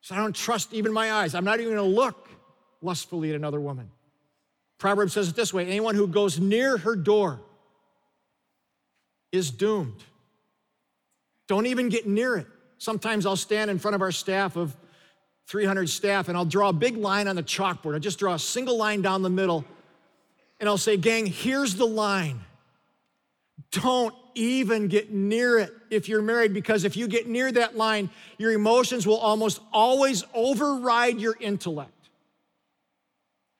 So 0.00 0.14
I 0.14 0.18
don't 0.18 0.34
trust 0.34 0.72
even 0.72 0.92
my 0.92 1.12
eyes. 1.12 1.34
I'm 1.34 1.44
not 1.44 1.60
even 1.60 1.74
gonna 1.76 1.86
look 1.86 2.28
lustfully 2.80 3.30
at 3.30 3.36
another 3.36 3.60
woman. 3.60 3.90
Proverbs 4.78 5.12
says 5.12 5.28
it 5.28 5.36
this 5.36 5.54
way 5.54 5.66
anyone 5.66 5.94
who 5.94 6.08
goes 6.08 6.40
near 6.40 6.76
her 6.78 6.96
door 6.96 7.40
is 9.30 9.50
doomed. 9.50 10.02
Don't 11.46 11.66
even 11.66 11.88
get 11.88 12.06
near 12.06 12.36
it. 12.36 12.46
Sometimes 12.78 13.26
I'll 13.26 13.36
stand 13.36 13.70
in 13.70 13.78
front 13.78 13.94
of 13.94 14.02
our 14.02 14.10
staff 14.10 14.56
of 14.56 14.76
300 15.48 15.88
staff 15.88 16.28
and 16.28 16.36
I'll 16.36 16.44
draw 16.44 16.68
a 16.70 16.72
big 16.72 16.96
line 16.96 17.28
on 17.28 17.36
the 17.36 17.42
chalkboard. 17.42 17.94
I 17.94 17.98
just 17.98 18.18
draw 18.18 18.34
a 18.34 18.38
single 18.38 18.76
line 18.76 19.02
down 19.02 19.22
the 19.22 19.30
middle 19.30 19.64
and 20.60 20.68
I'll 20.68 20.78
say, 20.78 20.96
gang, 20.96 21.26
here's 21.26 21.74
the 21.74 21.86
line. 21.86 22.40
Don't 23.72 24.14
even 24.34 24.88
get 24.88 25.10
near 25.10 25.58
it 25.58 25.72
if 25.90 26.08
you're 26.08 26.22
married, 26.22 26.54
because 26.54 26.84
if 26.84 26.96
you 26.96 27.08
get 27.08 27.26
near 27.26 27.50
that 27.52 27.76
line, 27.76 28.10
your 28.38 28.52
emotions 28.52 29.06
will 29.06 29.18
almost 29.18 29.60
always 29.72 30.24
override 30.34 31.18
your 31.18 31.36
intellect. 31.40 31.90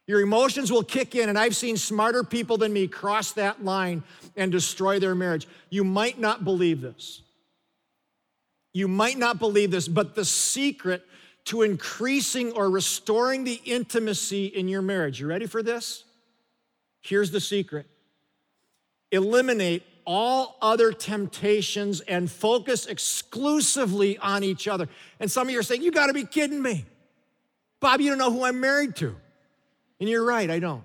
Your 0.06 0.20
emotions 0.20 0.70
will 0.72 0.82
kick 0.82 1.14
in, 1.14 1.28
and 1.28 1.38
I've 1.38 1.56
seen 1.56 1.76
smarter 1.76 2.24
people 2.24 2.58
than 2.58 2.72
me 2.72 2.88
cross 2.88 3.32
that 3.32 3.64
line 3.64 4.02
and 4.36 4.50
destroy 4.50 4.98
their 4.98 5.14
marriage. 5.14 5.46
You 5.70 5.84
might 5.84 6.18
not 6.18 6.44
believe 6.44 6.80
this. 6.80 7.22
You 8.72 8.88
might 8.88 9.18
not 9.18 9.38
believe 9.38 9.70
this, 9.70 9.88
but 9.88 10.14
the 10.14 10.24
secret 10.24 11.04
to 11.44 11.62
increasing 11.62 12.52
or 12.52 12.70
restoring 12.70 13.44
the 13.44 13.60
intimacy 13.64 14.46
in 14.46 14.68
your 14.68 14.82
marriage, 14.82 15.20
you 15.20 15.26
ready 15.26 15.46
for 15.46 15.62
this? 15.62 16.04
Here's 17.00 17.30
the 17.30 17.40
secret 17.40 17.86
eliminate 19.10 19.82
all 20.04 20.56
other 20.60 20.92
temptations 20.92 22.00
and 22.02 22.30
focus 22.30 22.86
exclusively 22.86 24.18
on 24.18 24.42
each 24.42 24.66
other. 24.66 24.88
And 25.20 25.30
some 25.30 25.46
of 25.46 25.52
you 25.52 25.60
are 25.60 25.62
saying, 25.62 25.82
You 25.82 25.90
gotta 25.90 26.12
be 26.12 26.24
kidding 26.24 26.62
me. 26.62 26.86
Bob, 27.80 28.00
you 28.00 28.08
don't 28.08 28.18
know 28.18 28.32
who 28.32 28.44
I'm 28.44 28.60
married 28.60 28.96
to. 28.96 29.14
And 30.00 30.08
you're 30.08 30.24
right, 30.24 30.50
I 30.50 30.58
don't. 30.58 30.84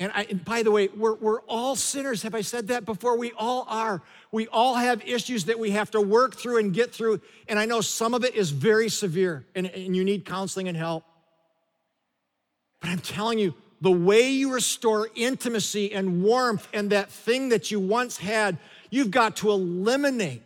And, 0.00 0.12
I, 0.14 0.26
and 0.30 0.44
by 0.44 0.62
the 0.62 0.70
way, 0.70 0.88
we're, 0.88 1.14
we're 1.14 1.40
all 1.42 1.74
sinners. 1.74 2.22
Have 2.22 2.34
I 2.34 2.42
said 2.42 2.68
that 2.68 2.84
before? 2.84 3.18
We 3.18 3.32
all 3.36 3.66
are. 3.68 4.00
We 4.30 4.46
all 4.48 4.76
have 4.76 5.02
issues 5.02 5.46
that 5.46 5.58
we 5.58 5.70
have 5.70 5.90
to 5.92 6.00
work 6.00 6.36
through 6.36 6.58
and 6.58 6.72
get 6.72 6.94
through. 6.94 7.20
And 7.48 7.58
I 7.58 7.64
know 7.64 7.80
some 7.80 8.14
of 8.14 8.24
it 8.24 8.36
is 8.36 8.50
very 8.50 8.88
severe 8.88 9.44
and, 9.56 9.66
and 9.66 9.96
you 9.96 10.04
need 10.04 10.24
counseling 10.24 10.68
and 10.68 10.76
help. 10.76 11.04
But 12.80 12.90
I'm 12.90 13.00
telling 13.00 13.40
you, 13.40 13.54
the 13.80 13.90
way 13.90 14.30
you 14.30 14.52
restore 14.52 15.08
intimacy 15.14 15.92
and 15.92 16.22
warmth 16.22 16.68
and 16.72 16.90
that 16.90 17.10
thing 17.10 17.48
that 17.48 17.70
you 17.70 17.80
once 17.80 18.18
had, 18.18 18.58
you've 18.90 19.10
got 19.10 19.36
to 19.36 19.50
eliminate 19.50 20.42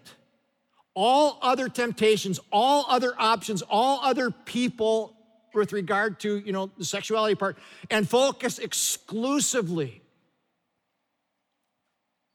all 0.95 1.39
other 1.43 1.69
temptations, 1.69 2.39
all 2.51 2.87
other 2.89 3.15
options, 3.19 3.63
all 3.63 4.01
other 4.03 4.31
people 4.31 5.12
with 5.55 5.73
regard 5.73 6.21
to, 6.21 6.39
you 6.39 6.53
know, 6.53 6.71
the 6.79 6.85
sexuality 6.85 7.35
part 7.35 7.57
and 7.91 8.09
focus 8.09 8.59
exclusively 8.59 10.03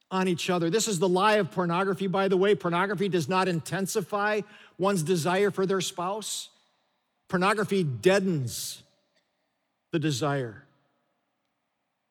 on 0.09 0.27
each 0.27 0.49
other. 0.49 0.69
This 0.69 0.87
is 0.87 0.99
the 0.99 1.09
lie 1.09 1.35
of 1.35 1.51
pornography, 1.51 2.07
by 2.07 2.27
the 2.27 2.37
way. 2.37 2.55
Pornography 2.55 3.09
does 3.09 3.27
not 3.27 3.47
intensify 3.47 4.41
one's 4.77 5.03
desire 5.03 5.51
for 5.51 5.65
their 5.65 5.81
spouse. 5.81 6.49
Pornography 7.27 7.83
deadens 7.83 8.83
the 9.91 9.99
desire 9.99 10.63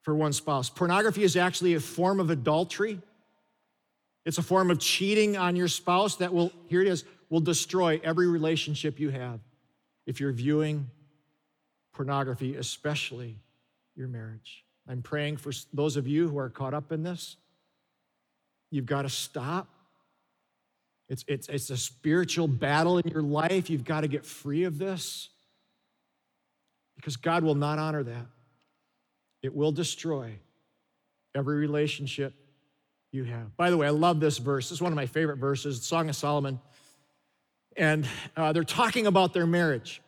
for 0.03 0.15
one 0.15 0.33
spouse. 0.33 0.69
Pornography 0.69 1.23
is 1.23 1.37
actually 1.37 1.75
a 1.75 1.81
form 1.81 2.21
of 2.21 2.31
adultery. 2.31 3.01
It's 4.25 4.39
a 4.39 4.43
form 4.43 4.71
of 4.71 4.79
cheating 4.79 5.37
on 5.37 5.57
your 5.57 5.69
spouse 5.69 6.17
that 6.17 6.33
will, 6.35 6.53
here 6.67 6.83
it 6.83 6.89
is, 6.89 7.05
will 7.31 7.41
destroy 7.41 8.01
every 8.05 8.27
relationship 8.27 9.01
you 9.01 9.11
have 9.11 9.41
if 10.07 10.21
you're 10.21 10.33
viewing 10.33 10.89
pornography, 11.93 12.57
especially 12.57 13.37
your 13.95 14.09
marriage. 14.09 14.65
I'm 14.89 15.03
praying 15.03 15.39
for 15.39 15.53
those 15.73 15.97
of 15.97 16.07
you 16.07 16.29
who 16.29 16.39
are 16.39 16.49
caught 16.49 16.75
up 16.75 16.93
in 16.93 17.03
this. 17.03 17.37
You've 18.71 18.87
got 18.87 19.03
to 19.03 19.09
stop. 19.09 19.69
It's, 21.09 21.25
it's, 21.29 21.49
it's 21.49 21.71
a 21.71 21.77
spiritual 21.77 22.49
battle 22.49 22.99
in 22.99 23.09
your 23.09 23.23
life. 23.23 23.71
You've 23.71 23.85
got 23.85 24.03
to 24.03 24.09
get 24.09 24.25
free 24.25 24.65
of 24.65 24.79
this 24.79 25.29
because 26.97 27.17
God 27.17 27.43
will 27.43 27.55
not 27.55 27.79
honor 27.79 28.03
that. 28.03 28.27
It 29.43 29.55
will 29.55 29.73
destroy 29.73 30.33
every 31.35 31.57
relationship 31.57 32.35
you 33.13 33.25
have. 33.25 33.57
By 33.57 33.71
the 33.71 33.77
way, 33.77 33.87
I 33.87 33.91
love 33.91 34.21
this 34.21 34.39
verse. 34.39 34.71
It's 34.73 34.81
one 34.81 34.93
of 34.93 34.97
my 34.97 35.07
favorite 35.07 35.39
verses, 35.39 35.83
Song 35.83 36.09
of 36.09 36.17
Solomon. 36.17 36.61
And 37.77 38.09
uh, 38.37 38.53
they're 38.53 38.65
talking 38.65 39.07
about 39.07 39.33
their 39.35 39.47
marriage. 39.47 40.01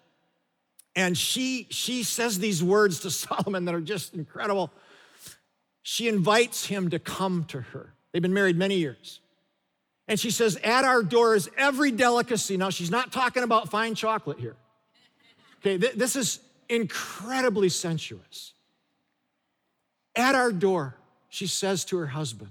And 0.96 1.16
she, 1.16 1.66
she 1.70 2.02
says 2.02 2.38
these 2.38 2.62
words 2.62 3.00
to 3.00 3.11
Solomon 3.12 3.64
that 3.66 3.74
are 3.74 3.81
just 3.81 4.14
incredible. 4.14 4.70
She 5.83 6.09
invites 6.09 6.66
him 6.66 6.90
to 6.90 6.98
come 6.98 7.44
to 7.48 7.61
her. 7.61 7.94
They've 8.12 8.22
been 8.22 8.35
married 8.35 8.57
many 8.57 8.76
years. 8.76 9.20
And 10.07 10.18
she 10.18 10.31
says, 10.31 10.57
At 10.64 10.85
our 10.85 11.02
door 11.02 11.35
is 11.35 11.50
every 11.57 11.90
delicacy. 11.90 12.57
Now, 12.57 12.70
she's 12.70 12.90
not 12.90 13.12
talking 13.12 13.42
about 13.42 13.70
fine 13.70 13.94
chocolate 13.94 14.40
here. 14.40 14.57
Okay, 15.61 15.78
th- 15.78 15.94
this 15.94 16.16
is 16.16 16.40
incredibly 16.68 17.68
sensuous. 17.68 18.54
At 20.16 20.35
our 20.35 20.50
door, 20.50 20.96
she 21.28 21.46
says 21.46 21.85
to 21.87 21.98
her 21.98 22.07
husband, 22.07 22.50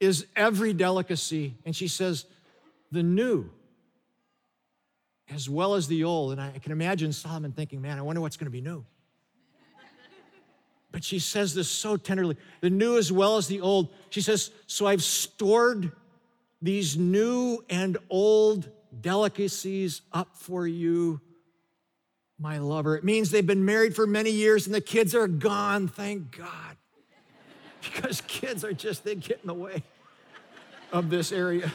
is 0.00 0.26
every 0.36 0.72
delicacy. 0.72 1.54
And 1.64 1.74
she 1.74 1.88
says, 1.88 2.24
the 2.90 3.02
new 3.02 3.50
as 5.30 5.48
well 5.48 5.74
as 5.74 5.88
the 5.88 6.04
old. 6.04 6.32
And 6.32 6.40
I 6.40 6.58
can 6.58 6.72
imagine 6.72 7.12
Solomon 7.12 7.52
thinking, 7.52 7.82
man, 7.82 7.98
I 7.98 8.02
wonder 8.02 8.20
what's 8.20 8.36
going 8.36 8.46
to 8.46 8.50
be 8.50 8.60
new. 8.60 8.84
But 10.90 11.04
she 11.04 11.18
says 11.18 11.54
this 11.54 11.68
so 11.68 11.98
tenderly 11.98 12.36
the 12.60 12.70
new 12.70 12.96
as 12.96 13.12
well 13.12 13.36
as 13.36 13.46
the 13.46 13.60
old. 13.60 13.92
She 14.08 14.22
says, 14.22 14.50
So 14.66 14.86
I've 14.86 15.02
stored 15.02 15.92
these 16.62 16.96
new 16.96 17.62
and 17.68 17.98
old 18.08 18.70
delicacies 19.00 20.00
up 20.12 20.34
for 20.34 20.66
you, 20.66 21.20
my 22.38 22.58
lover. 22.58 22.96
It 22.96 23.04
means 23.04 23.30
they've 23.30 23.46
been 23.46 23.66
married 23.66 23.94
for 23.94 24.06
many 24.06 24.30
years 24.30 24.66
and 24.66 24.74
the 24.74 24.80
kids 24.80 25.14
are 25.14 25.28
gone, 25.28 25.88
thank 25.88 26.36
God. 26.36 26.46
Because 27.80 28.22
kids 28.22 28.64
are 28.64 28.72
just, 28.72 29.04
they 29.04 29.14
get 29.14 29.38
in 29.40 29.46
the 29.46 29.54
way 29.54 29.84
of 30.92 31.10
this 31.10 31.30
area. 31.30 31.72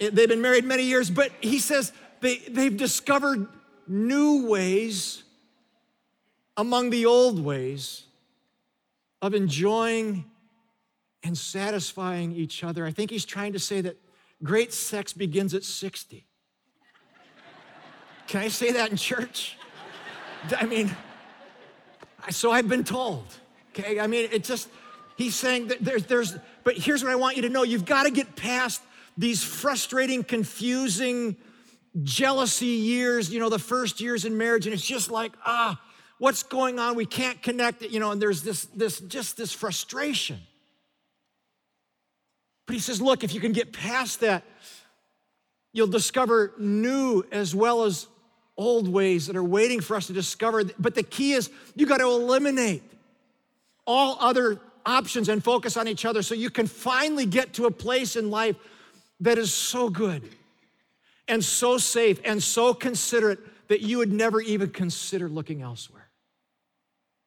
They've 0.00 0.28
been 0.28 0.40
married 0.40 0.64
many 0.64 0.84
years, 0.84 1.10
but 1.10 1.30
he 1.42 1.58
says 1.58 1.92
they, 2.20 2.38
they've 2.38 2.76
discovered 2.76 3.46
new 3.86 4.46
ways 4.46 5.22
among 6.56 6.88
the 6.90 7.04
old 7.04 7.44
ways 7.44 8.04
of 9.20 9.34
enjoying 9.34 10.24
and 11.22 11.36
satisfying 11.36 12.32
each 12.32 12.64
other. 12.64 12.86
I 12.86 12.92
think 12.92 13.10
he's 13.10 13.26
trying 13.26 13.52
to 13.52 13.58
say 13.58 13.82
that 13.82 13.98
great 14.42 14.72
sex 14.72 15.12
begins 15.12 15.52
at 15.52 15.64
60. 15.64 16.26
Can 18.26 18.40
I 18.40 18.48
say 18.48 18.72
that 18.72 18.90
in 18.90 18.96
church? 18.96 19.58
I 20.56 20.64
mean, 20.64 20.96
so 22.30 22.50
I've 22.50 22.68
been 22.68 22.84
told. 22.84 23.26
Okay, 23.70 24.00
I 24.00 24.06
mean, 24.06 24.30
it 24.32 24.44
just, 24.44 24.68
he's 25.16 25.34
saying 25.34 25.68
that 25.68 25.84
there's, 25.84 26.04
there's, 26.04 26.36
but 26.64 26.76
here's 26.76 27.02
what 27.02 27.12
I 27.12 27.16
want 27.16 27.36
you 27.36 27.42
to 27.42 27.50
know 27.50 27.64
you've 27.64 27.84
got 27.84 28.04
to 28.04 28.10
get 28.10 28.34
past 28.34 28.80
these 29.16 29.42
frustrating, 29.42 30.24
confusing, 30.24 31.36
jealousy 32.02 32.66
years, 32.66 33.32
you 33.32 33.40
know, 33.40 33.48
the 33.48 33.58
first 33.58 34.00
years 34.00 34.24
in 34.24 34.36
marriage, 34.36 34.66
and 34.66 34.74
it's 34.74 34.86
just 34.86 35.10
like, 35.10 35.32
ah, 35.44 35.80
what's 36.18 36.42
going 36.42 36.78
on? 36.78 36.94
We 36.94 37.06
can't 37.06 37.42
connect 37.42 37.82
it, 37.82 37.90
you 37.90 38.00
know, 38.00 38.12
and 38.12 38.22
there's 38.22 38.42
this, 38.42 38.66
this, 38.66 39.00
just 39.00 39.36
this 39.36 39.52
frustration. 39.52 40.38
But 42.66 42.74
he 42.74 42.80
says, 42.80 43.00
look, 43.00 43.24
if 43.24 43.34
you 43.34 43.40
can 43.40 43.52
get 43.52 43.72
past 43.72 44.20
that, 44.20 44.44
you'll 45.72 45.88
discover 45.88 46.52
new 46.58 47.24
as 47.32 47.54
well 47.54 47.84
as 47.84 48.06
old 48.56 48.88
ways 48.88 49.26
that 49.26 49.36
are 49.36 49.44
waiting 49.44 49.80
for 49.80 49.96
us 49.96 50.06
to 50.08 50.12
discover. 50.12 50.62
But 50.78 50.94
the 50.94 51.02
key 51.02 51.32
is 51.32 51.50
you 51.74 51.86
got 51.86 51.98
to 51.98 52.04
eliminate 52.04 52.82
all 53.86 54.18
other 54.20 54.60
options 54.84 55.28
and 55.28 55.42
focus 55.42 55.76
on 55.76 55.88
each 55.88 56.04
other 56.04 56.22
so 56.22 56.34
you 56.34 56.50
can 56.50 56.66
finally 56.66 57.26
get 57.26 57.54
to 57.54 57.66
a 57.66 57.70
place 57.70 58.16
in 58.16 58.30
life 58.30 58.56
that 59.20 59.38
is 59.38 59.52
so 59.52 59.88
good 59.90 60.22
and 61.28 61.44
so 61.44 61.78
safe 61.78 62.20
and 62.24 62.42
so 62.42 62.74
considerate 62.74 63.38
that 63.68 63.82
you 63.82 63.98
would 63.98 64.12
never 64.12 64.40
even 64.40 64.70
consider 64.70 65.28
looking 65.28 65.62
elsewhere. 65.62 66.08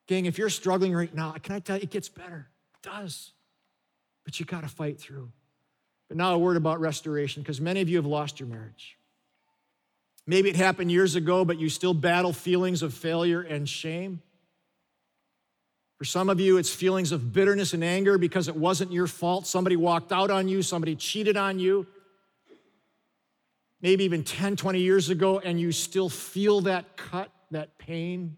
Gang, 0.06 0.26
if 0.26 0.36
you're 0.36 0.50
struggling 0.50 0.94
right 0.94 1.14
now, 1.14 1.32
can 1.42 1.54
I 1.54 1.60
tell 1.60 1.76
you, 1.76 1.84
it 1.84 1.90
gets 1.90 2.08
better. 2.08 2.48
It 2.74 2.82
does. 2.86 3.32
But 4.24 4.38
you 4.38 4.44
got 4.46 4.62
to 4.62 4.68
fight 4.68 5.00
through. 5.00 5.30
But 6.08 6.18
now 6.18 6.34
a 6.34 6.38
word 6.38 6.58
about 6.58 6.80
restoration, 6.80 7.42
because 7.42 7.60
many 7.60 7.80
of 7.80 7.88
you 7.88 7.96
have 7.96 8.06
lost 8.06 8.38
your 8.38 8.48
marriage. 8.48 8.98
Maybe 10.26 10.50
it 10.50 10.56
happened 10.56 10.92
years 10.92 11.16
ago, 11.16 11.44
but 11.44 11.58
you 11.58 11.68
still 11.68 11.94
battle 11.94 12.32
feelings 12.32 12.82
of 12.82 12.92
failure 12.92 13.40
and 13.40 13.68
shame. 13.68 14.20
For 16.04 16.08
some 16.08 16.28
of 16.28 16.38
you, 16.38 16.58
it's 16.58 16.68
feelings 16.68 17.12
of 17.12 17.32
bitterness 17.32 17.72
and 17.72 17.82
anger 17.82 18.18
because 18.18 18.46
it 18.46 18.54
wasn't 18.54 18.92
your 18.92 19.06
fault. 19.06 19.46
Somebody 19.46 19.76
walked 19.76 20.12
out 20.12 20.30
on 20.30 20.48
you, 20.48 20.60
somebody 20.60 20.94
cheated 20.96 21.38
on 21.38 21.58
you. 21.58 21.86
Maybe 23.80 24.04
even 24.04 24.22
10, 24.22 24.56
20 24.56 24.80
years 24.80 25.08
ago, 25.08 25.38
and 25.38 25.58
you 25.58 25.72
still 25.72 26.10
feel 26.10 26.60
that 26.60 26.98
cut, 26.98 27.30
that 27.52 27.78
pain. 27.78 28.36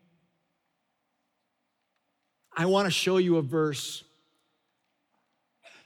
I 2.57 2.67
want 2.67 2.87
to 2.87 2.91
show 2.93 3.17
you 3.17 3.37
a 3.37 3.43
verse 3.43 4.05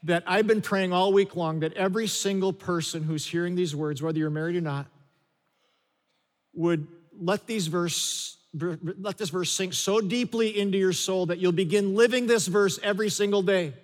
that 0.02 0.22
I've 0.26 0.46
been 0.46 0.60
praying 0.60 0.92
all 0.92 1.14
week 1.14 1.34
long 1.34 1.60
that 1.60 1.72
every 1.72 2.08
single 2.08 2.52
person 2.52 3.04
who's 3.04 3.24
hearing 3.24 3.54
these 3.54 3.74
words, 3.74 4.02
whether 4.02 4.18
you're 4.18 4.28
married 4.28 4.56
or 4.56 4.60
not, 4.60 4.84
would 6.52 6.86
let 7.18 7.46
these 7.46 7.68
verse 7.68 8.36
let 8.52 9.16
this 9.16 9.30
verse 9.30 9.50
sink 9.50 9.74
so 9.74 10.00
deeply 10.00 10.58
into 10.58 10.76
your 10.76 10.92
soul 10.92 11.26
that 11.26 11.38
you'll 11.38 11.52
begin 11.52 11.94
living 11.94 12.26
this 12.26 12.46
verse 12.46 12.78
every 12.82 13.08
single 13.08 13.42
day. 13.42 13.74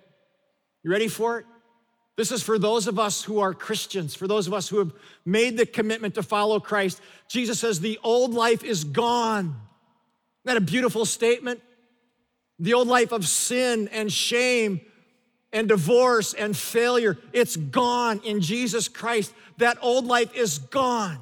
You 0.83 0.91
ready 0.91 1.07
for 1.07 1.39
it? 1.39 1.45
This 2.17 2.31
is 2.31 2.41
for 2.41 2.57
those 2.57 2.87
of 2.87 2.97
us 2.97 3.23
who 3.23 3.39
are 3.39 3.53
Christians, 3.53 4.15
for 4.15 4.27
those 4.27 4.47
of 4.47 4.53
us 4.53 4.67
who 4.67 4.79
have 4.79 4.91
made 5.23 5.55
the 5.55 5.67
commitment 5.67 6.15
to 6.15 6.23
follow 6.23 6.59
Christ. 6.59 6.99
Jesus 7.29 7.59
says, 7.59 7.79
The 7.79 7.99
old 8.03 8.33
life 8.33 8.63
is 8.63 8.83
gone. 8.83 9.45
Isn't 9.45 10.45
that 10.45 10.57
a 10.57 10.61
beautiful 10.61 11.05
statement? 11.05 11.61
The 12.59 12.73
old 12.73 12.87
life 12.87 13.11
of 13.11 13.27
sin 13.27 13.87
and 13.89 14.11
shame 14.11 14.81
and 15.53 15.67
divorce 15.67 16.33
and 16.33 16.57
failure, 16.57 17.17
it's 17.33 17.55
gone 17.55 18.19
in 18.23 18.41
Jesus 18.41 18.87
Christ. 18.87 19.31
That 19.57 19.77
old 19.81 20.05
life 20.05 20.35
is 20.35 20.57
gone. 20.57 21.19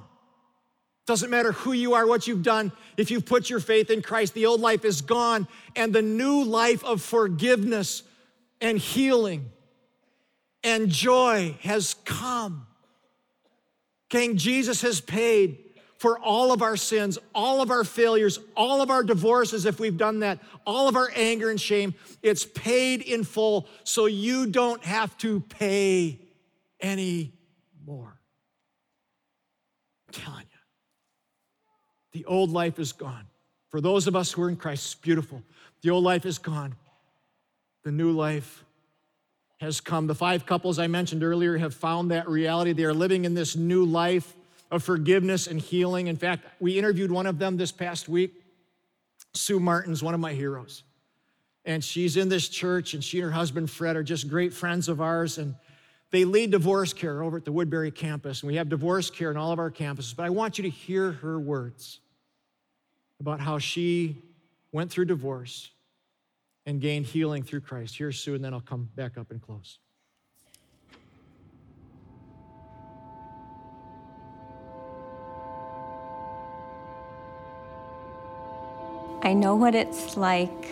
Doesn't 1.06 1.30
matter 1.30 1.52
who 1.52 1.72
you 1.72 1.94
are, 1.94 2.08
what 2.08 2.28
you've 2.28 2.44
done, 2.44 2.72
if 2.98 3.12
you've 3.12 3.26
put 3.26 3.50
your 3.50 3.60
faith 3.60 3.91
in 3.91 4.02
Christ, 4.02 4.34
the 4.34 4.48
old 4.48 4.60
life 4.60 4.84
is 4.84 5.02
gone, 5.02 5.48
and 5.76 5.94
the 5.94 6.02
new 6.02 6.44
life 6.44 6.84
of 6.84 7.02
forgiveness 7.02 8.04
and 8.60 8.78
healing 8.78 9.52
and 10.63 10.89
joy 10.89 11.56
has 11.62 11.94
come. 12.06 12.65
King 14.10 14.36
Jesus 14.36 14.82
has 14.82 15.00
paid 15.00 15.60
for 15.98 16.20
all 16.20 16.52
of 16.52 16.62
our 16.62 16.76
sins, 16.76 17.18
all 17.34 17.62
of 17.62 17.72
our 17.72 17.84
failures, 17.84 18.39
all 18.56 18.82
of 18.82 18.89
our 18.89 19.04
divorces, 19.04 19.65
if 19.65 19.80
we've 19.80 19.98
done 19.98 20.20
that, 20.20 20.39
all 20.65 20.88
of 20.88 20.96
our 20.96 21.10
anger 21.15 21.50
and 21.50 21.62
shame. 21.62 21.94
It's 22.22 22.46
paid 22.46 23.02
in 23.02 23.24
full, 23.24 23.68
so 23.84 24.08
you 24.08 24.48
don't 24.48 24.84
have 24.84 25.15
to 25.20 25.39
pay 25.39 26.20
any 26.80 27.34
more. 27.86 28.20
You. 30.13 30.45
The 32.15 32.23
old 32.23 32.49
life 32.49 32.80
is 32.80 32.93
gone. 32.93 33.28
For 33.71 33.82
those 33.82 34.08
of 34.08 34.15
us 34.15 34.32
who 34.32 34.41
are 34.43 34.47
in 34.47 34.56
Christ, 34.56 34.86
it's 34.86 34.95
beautiful. 34.95 35.43
The 35.82 35.89
old 35.89 36.06
life 36.06 36.25
is 36.25 36.38
gone. 36.38 36.73
The 37.84 37.91
new 37.91 38.12
life 38.12 38.63
has 39.60 39.82
come. 39.82 40.08
The 40.08 40.15
five 40.15 40.45
couples 40.45 40.80
I 40.80 40.88
mentioned 40.88 41.25
earlier 41.25 41.58
have 41.58 41.73
found 41.73 42.12
that 42.12 42.30
reality. 42.30 42.71
They 42.71 42.86
are 42.86 42.93
living 42.93 43.25
in 43.25 43.34
this 43.34 43.58
new 43.58 43.84
life 43.84 44.34
of 44.71 44.82
forgiveness 44.82 45.47
and 45.47 45.60
healing. 45.60 46.08
In 46.08 46.15
fact, 46.15 46.45
we 46.62 46.80
interviewed 46.80 47.12
one 47.12 47.25
of 47.25 47.38
them 47.38 47.58
this 47.58 47.73
past 47.73 48.08
week. 48.08 48.32
Sue 49.34 49.60
Martin's 49.60 50.01
one 50.01 50.13
of 50.13 50.21
my 50.21 50.32
heroes. 50.32 50.84
And 51.65 51.84
she's 51.84 52.15
in 52.15 52.30
this 52.30 52.47
church, 52.47 52.93
and 52.93 53.04
she 53.04 53.19
and 53.19 53.25
her 53.25 53.32
husband 53.34 53.69
Fred 53.69 53.97
are 53.97 54.04
just 54.04 54.30
great 54.30 54.54
friends 54.54 54.88
of 54.88 55.01
ours. 55.01 55.38
And 55.38 55.54
they 56.12 56.23
lead 56.23 56.51
divorce 56.51 56.93
care 56.93 57.21
over 57.21 57.36
at 57.36 57.43
the 57.43 57.51
Woodbury 57.51 57.91
campus. 57.91 58.41
And 58.41 58.47
we 58.47 58.56
have 58.56 58.69
divorce 58.69 59.10
care 59.10 59.32
in 59.32 59.36
all 59.36 59.51
of 59.51 59.60
our 59.60 59.69
campuses. 59.69 60.15
But 60.15 60.23
I 60.23 60.30
want 60.30 60.58
you 60.58 60.62
to 60.62 60.69
hear 60.69 61.12
her 61.12 61.38
words 61.38 61.99
about 63.19 63.39
how 63.39 63.58
she 63.60 64.21
went 64.71 64.91
through 64.91 65.06
divorce 65.06 65.71
and 66.65 66.82
gained 66.82 67.06
healing 67.06 67.43
through 67.43 67.62
Christ. 67.62 67.97
Here's 67.97 68.19
Sue, 68.19 68.36
and 68.36 68.43
then 68.43 68.54
I'll 68.54 68.62
come 68.62 68.89
back 68.95 69.17
up 69.17 69.32
and 69.32 69.41
close. 69.41 69.80
I 79.21 79.34
know 79.34 79.56
what 79.56 79.73
it's 79.73 80.17
like 80.17 80.67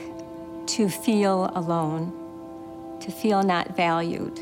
to 0.67 0.87
feel 0.87 1.51
alone, 1.55 2.99
to 3.01 3.11
feel 3.11 3.41
not 3.41 3.75
valued, 3.75 4.39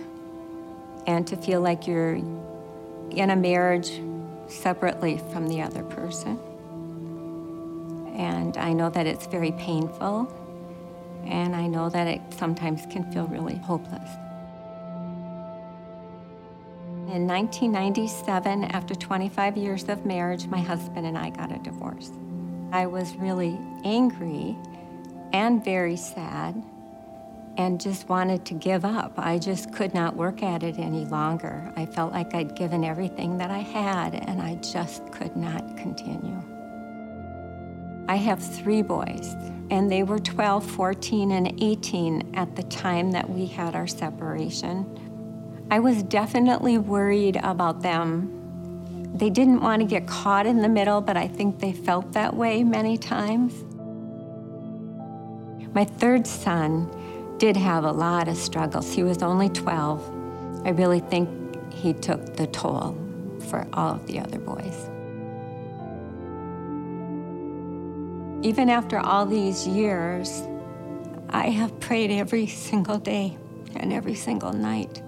and 1.07 1.25
to 1.27 1.37
feel 1.37 1.61
like 1.61 1.87
you're 1.87 2.15
in 2.15 3.29
a 3.29 3.35
marriage 3.35 4.01
separately 4.47 5.21
from 5.31 5.47
the 5.47 5.61
other 5.61 5.83
person. 5.83 6.37
And 8.21 8.55
I 8.55 8.71
know 8.71 8.91
that 8.91 9.07
it's 9.07 9.25
very 9.25 9.51
painful, 9.53 10.31
and 11.25 11.55
I 11.55 11.65
know 11.65 11.89
that 11.89 12.05
it 12.05 12.21
sometimes 12.37 12.85
can 12.85 13.11
feel 13.11 13.25
really 13.25 13.55
hopeless. 13.55 14.09
In 17.11 17.25
1997, 17.25 18.65
after 18.65 18.93
25 18.93 19.57
years 19.57 19.89
of 19.89 20.05
marriage, 20.05 20.45
my 20.45 20.59
husband 20.59 21.07
and 21.07 21.17
I 21.17 21.31
got 21.31 21.51
a 21.51 21.57
divorce. 21.57 22.11
I 22.71 22.85
was 22.85 23.15
really 23.15 23.59
angry 23.83 24.55
and 25.33 25.65
very 25.65 25.97
sad 25.97 26.63
and 27.57 27.81
just 27.81 28.07
wanted 28.07 28.45
to 28.45 28.53
give 28.53 28.85
up. 28.85 29.13
I 29.17 29.39
just 29.39 29.73
could 29.73 29.95
not 29.95 30.15
work 30.15 30.43
at 30.43 30.61
it 30.61 30.77
any 30.77 31.05
longer. 31.05 31.73
I 31.75 31.87
felt 31.87 32.13
like 32.13 32.35
I'd 32.35 32.55
given 32.55 32.83
everything 32.83 33.39
that 33.39 33.49
I 33.49 33.59
had 33.59 34.13
and 34.13 34.39
I 34.39 34.55
just 34.55 35.11
could 35.11 35.35
not 35.35 35.75
continue. 35.75 36.50
I 38.11 38.15
have 38.15 38.43
three 38.43 38.81
boys, 38.81 39.37
and 39.69 39.89
they 39.89 40.03
were 40.03 40.19
12, 40.19 40.69
14, 40.71 41.31
and 41.31 41.63
18 41.63 42.35
at 42.35 42.57
the 42.57 42.63
time 42.63 43.11
that 43.11 43.29
we 43.29 43.45
had 43.45 43.73
our 43.73 43.87
separation. 43.87 45.65
I 45.71 45.79
was 45.79 46.03
definitely 46.03 46.77
worried 46.77 47.37
about 47.41 47.81
them. 47.81 49.13
They 49.15 49.29
didn't 49.29 49.61
want 49.61 49.81
to 49.81 49.87
get 49.87 50.07
caught 50.07 50.45
in 50.45 50.61
the 50.61 50.67
middle, 50.67 50.99
but 50.99 51.15
I 51.15 51.29
think 51.29 51.59
they 51.59 51.71
felt 51.71 52.11
that 52.11 52.35
way 52.35 52.65
many 52.65 52.97
times. 52.97 53.53
My 55.73 55.85
third 55.85 56.27
son 56.27 56.91
did 57.37 57.55
have 57.55 57.85
a 57.85 57.93
lot 57.93 58.27
of 58.27 58.35
struggles. 58.35 58.91
He 58.91 59.03
was 59.03 59.23
only 59.23 59.47
12. 59.47 60.65
I 60.65 60.71
really 60.71 60.99
think 60.99 61.29
he 61.73 61.93
took 61.93 62.35
the 62.35 62.47
toll 62.47 62.93
for 63.47 63.65
all 63.71 63.93
of 63.93 64.05
the 64.07 64.19
other 64.19 64.39
boys. 64.39 64.90
Even 68.43 68.69
after 68.69 68.99
all 68.99 69.25
these 69.25 69.67
years, 69.67 70.41
I 71.29 71.49
have 71.49 71.79
prayed 71.79 72.11
every 72.11 72.47
single 72.47 72.97
day 72.97 73.37
and 73.75 73.93
every 73.93 74.15
single 74.15 74.51
night, 74.51 75.01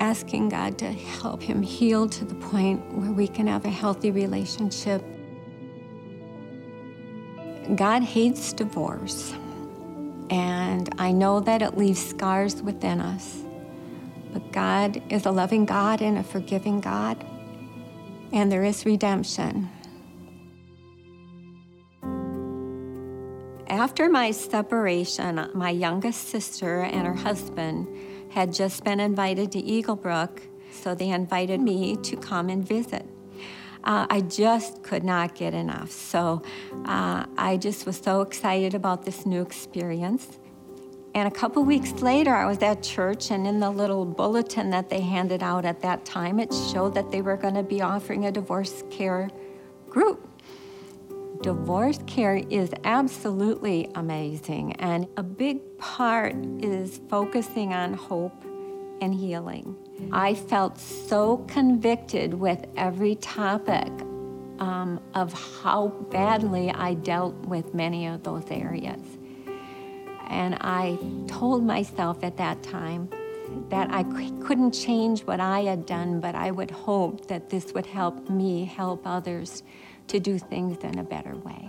asking 0.00 0.48
God 0.48 0.78
to 0.78 0.90
help 0.90 1.42
him 1.42 1.62
heal 1.62 2.08
to 2.08 2.24
the 2.24 2.34
point 2.34 2.92
where 2.92 3.12
we 3.12 3.28
can 3.28 3.46
have 3.46 3.64
a 3.64 3.70
healthy 3.70 4.10
relationship. 4.10 5.04
God 7.76 8.02
hates 8.02 8.52
divorce. 8.52 9.32
And 10.28 10.92
I 10.98 11.12
know 11.12 11.40
that 11.40 11.62
it 11.62 11.76
leaves 11.76 12.04
scars 12.04 12.62
within 12.62 13.00
us. 13.00 13.42
But 14.32 14.50
God 14.50 15.02
is 15.10 15.26
a 15.26 15.30
loving 15.30 15.66
God 15.66 16.00
and 16.00 16.16
a 16.18 16.22
forgiving 16.22 16.80
God, 16.80 17.22
and 18.32 18.50
there 18.50 18.64
is 18.64 18.86
redemption. 18.86 19.68
After 23.72 24.10
my 24.10 24.32
separation, 24.32 25.48
my 25.54 25.70
youngest 25.70 26.28
sister 26.28 26.82
and 26.82 27.06
her 27.06 27.14
husband 27.14 27.88
had 28.28 28.52
just 28.52 28.84
been 28.84 29.00
invited 29.00 29.50
to 29.52 29.62
Eaglebrook, 29.62 30.42
so 30.70 30.94
they 30.94 31.08
invited 31.08 31.58
me 31.58 31.96
to 32.02 32.18
come 32.18 32.50
and 32.50 32.68
visit. 32.68 33.06
Uh, 33.82 34.06
I 34.10 34.20
just 34.20 34.82
could 34.82 35.04
not 35.04 35.34
get 35.34 35.54
enough. 35.54 35.90
So 35.90 36.42
uh, 36.84 37.24
I 37.38 37.56
just 37.56 37.86
was 37.86 37.96
so 37.96 38.20
excited 38.20 38.74
about 38.74 39.06
this 39.06 39.24
new 39.24 39.40
experience. 39.40 40.38
And 41.14 41.26
a 41.26 41.30
couple 41.30 41.64
weeks 41.64 41.92
later, 42.02 42.34
I 42.34 42.44
was 42.44 42.58
at 42.58 42.82
church, 42.82 43.30
and 43.30 43.46
in 43.46 43.58
the 43.58 43.70
little 43.70 44.04
bulletin 44.04 44.68
that 44.68 44.90
they 44.90 45.00
handed 45.00 45.42
out 45.42 45.64
at 45.64 45.80
that 45.80 46.04
time, 46.04 46.40
it 46.40 46.52
showed 46.52 46.92
that 46.92 47.10
they 47.10 47.22
were 47.22 47.38
going 47.38 47.54
to 47.54 47.62
be 47.62 47.80
offering 47.80 48.26
a 48.26 48.32
divorce 48.32 48.84
care 48.90 49.30
group. 49.88 50.28
Divorce 51.42 51.98
care 52.06 52.36
is 52.36 52.70
absolutely 52.84 53.90
amazing, 53.96 54.74
and 54.74 55.08
a 55.16 55.24
big 55.24 55.76
part 55.76 56.36
is 56.60 57.00
focusing 57.10 57.74
on 57.74 57.94
hope 57.94 58.44
and 59.00 59.12
healing. 59.12 59.76
I 60.12 60.36
felt 60.36 60.78
so 60.78 61.38
convicted 61.48 62.32
with 62.32 62.64
every 62.76 63.16
topic 63.16 63.88
um, 64.60 65.00
of 65.14 65.32
how 65.32 65.88
badly 66.12 66.70
I 66.70 66.94
dealt 66.94 67.34
with 67.46 67.74
many 67.74 68.06
of 68.06 68.22
those 68.22 68.48
areas. 68.48 69.02
And 70.28 70.56
I 70.60 70.96
told 71.26 71.64
myself 71.64 72.22
at 72.22 72.36
that 72.36 72.62
time 72.62 73.10
that 73.68 73.92
I 73.92 74.04
couldn't 74.44 74.70
change 74.70 75.22
what 75.22 75.40
I 75.40 75.62
had 75.62 75.86
done, 75.86 76.20
but 76.20 76.36
I 76.36 76.52
would 76.52 76.70
hope 76.70 77.26
that 77.26 77.50
this 77.50 77.72
would 77.74 77.86
help 77.86 78.30
me 78.30 78.64
help 78.64 79.02
others 79.04 79.64
to 80.08 80.20
do 80.20 80.38
things 80.38 80.78
in 80.84 80.98
a 80.98 81.04
better 81.04 81.36
way. 81.36 81.68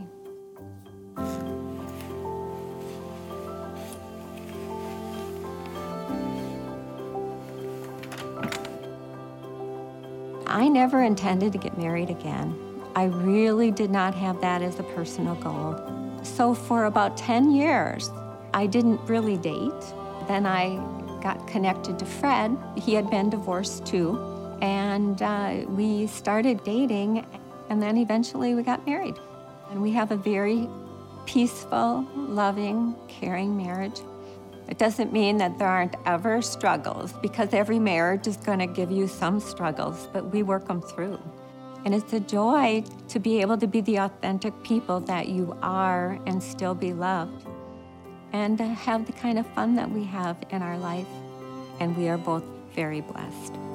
I 10.47 10.67
never 10.67 11.01
intended 11.01 11.51
to 11.53 11.57
get 11.57 11.77
married 11.77 12.11
again. 12.11 12.55
I 12.95 13.05
really 13.05 13.71
did 13.71 13.89
not 13.89 14.13
have 14.13 14.39
that 14.41 14.61
as 14.61 14.79
a 14.79 14.83
personal 14.83 15.33
goal. 15.35 15.75
So 16.21 16.53
for 16.53 16.85
about 16.85 17.17
10 17.17 17.51
years, 17.51 18.11
I 18.53 18.67
didn't 18.67 19.01
really 19.07 19.35
date. 19.37 19.83
Then 20.27 20.45
I 20.45 20.75
got 21.23 21.47
connected 21.47 21.97
to 21.99 22.05
Fred. 22.05 22.55
He 22.77 22.93
had 22.93 23.09
been 23.09 23.31
divorced 23.31 23.87
too. 23.87 24.19
And 24.61 25.21
uh, 25.21 25.65
we 25.69 26.05
started 26.05 26.63
dating, 26.63 27.25
and 27.73 27.81
then 27.81 27.97
eventually 27.97 28.53
we 28.53 28.61
got 28.61 28.85
married. 28.85 29.15
And 29.71 29.81
we 29.81 29.89
have 29.93 30.11
a 30.11 30.15
very 30.15 30.69
peaceful, 31.25 32.07
loving, 32.15 32.95
caring 33.07 33.57
marriage. 33.57 33.99
It 34.69 34.77
doesn't 34.77 35.11
mean 35.11 35.37
that 35.37 35.57
there 35.57 35.67
aren't 35.67 35.95
ever 36.05 36.43
struggles 36.43 37.13
because 37.13 37.51
every 37.51 37.79
marriage 37.79 38.27
is 38.27 38.37
going 38.37 38.59
to 38.59 38.67
give 38.67 38.91
you 38.91 39.07
some 39.07 39.39
struggles, 39.39 40.07
but 40.13 40.31
we 40.31 40.43
work 40.43 40.67
them 40.67 40.83
through. 40.83 41.19
And 41.83 41.95
it's 41.95 42.13
a 42.13 42.19
joy 42.19 42.83
to 43.07 43.19
be 43.19 43.41
able 43.41 43.57
to 43.57 43.65
be 43.65 43.81
the 43.81 43.97
authentic 44.01 44.53
people 44.61 44.99
that 44.99 45.29
you 45.29 45.57
are 45.63 46.19
and 46.27 46.43
still 46.43 46.75
be 46.75 46.93
loved 46.93 47.47
and 48.33 48.55
to 48.59 48.65
have 48.65 49.07
the 49.07 49.13
kind 49.13 49.39
of 49.39 49.47
fun 49.55 49.73
that 49.77 49.89
we 49.89 50.03
have 50.03 50.37
in 50.51 50.61
our 50.61 50.77
life. 50.77 51.07
And 51.79 51.97
we 51.97 52.07
are 52.07 52.19
both 52.19 52.43
very 52.75 53.01
blessed. 53.01 53.72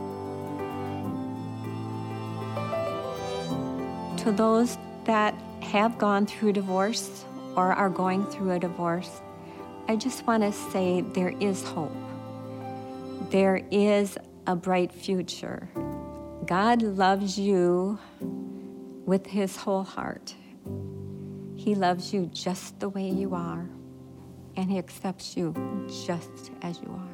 To 4.29 4.33
those 4.33 4.77
that 5.05 5.33
have 5.62 5.97
gone 5.97 6.27
through 6.27 6.53
divorce 6.53 7.25
or 7.57 7.73
are 7.73 7.88
going 7.88 8.27
through 8.27 8.51
a 8.51 8.59
divorce, 8.59 9.23
I 9.88 9.97
just 9.97 10.27
want 10.27 10.43
to 10.43 10.53
say 10.53 11.01
there 11.01 11.33
is 11.41 11.62
hope. 11.62 11.97
There 13.31 13.62
is 13.71 14.19
a 14.47 14.55
bright 14.55 14.93
future. 14.93 15.71
God 16.45 16.83
loves 16.83 17.38
you 17.38 17.99
with 19.07 19.27
his 19.27 19.57
whole 19.57 19.85
heart. 19.85 20.35
He 21.57 21.75
loves 21.75 22.12
you 22.12 22.27
just 22.27 22.81
the 22.81 22.91
way 22.91 23.09
you 23.09 23.35
are, 23.35 23.67
and 24.57 24.71
he 24.71 24.77
accepts 24.77 25.38
you 25.38 25.55
just 26.05 26.51
as 26.61 26.83
you 26.83 26.91
are. 26.91 27.08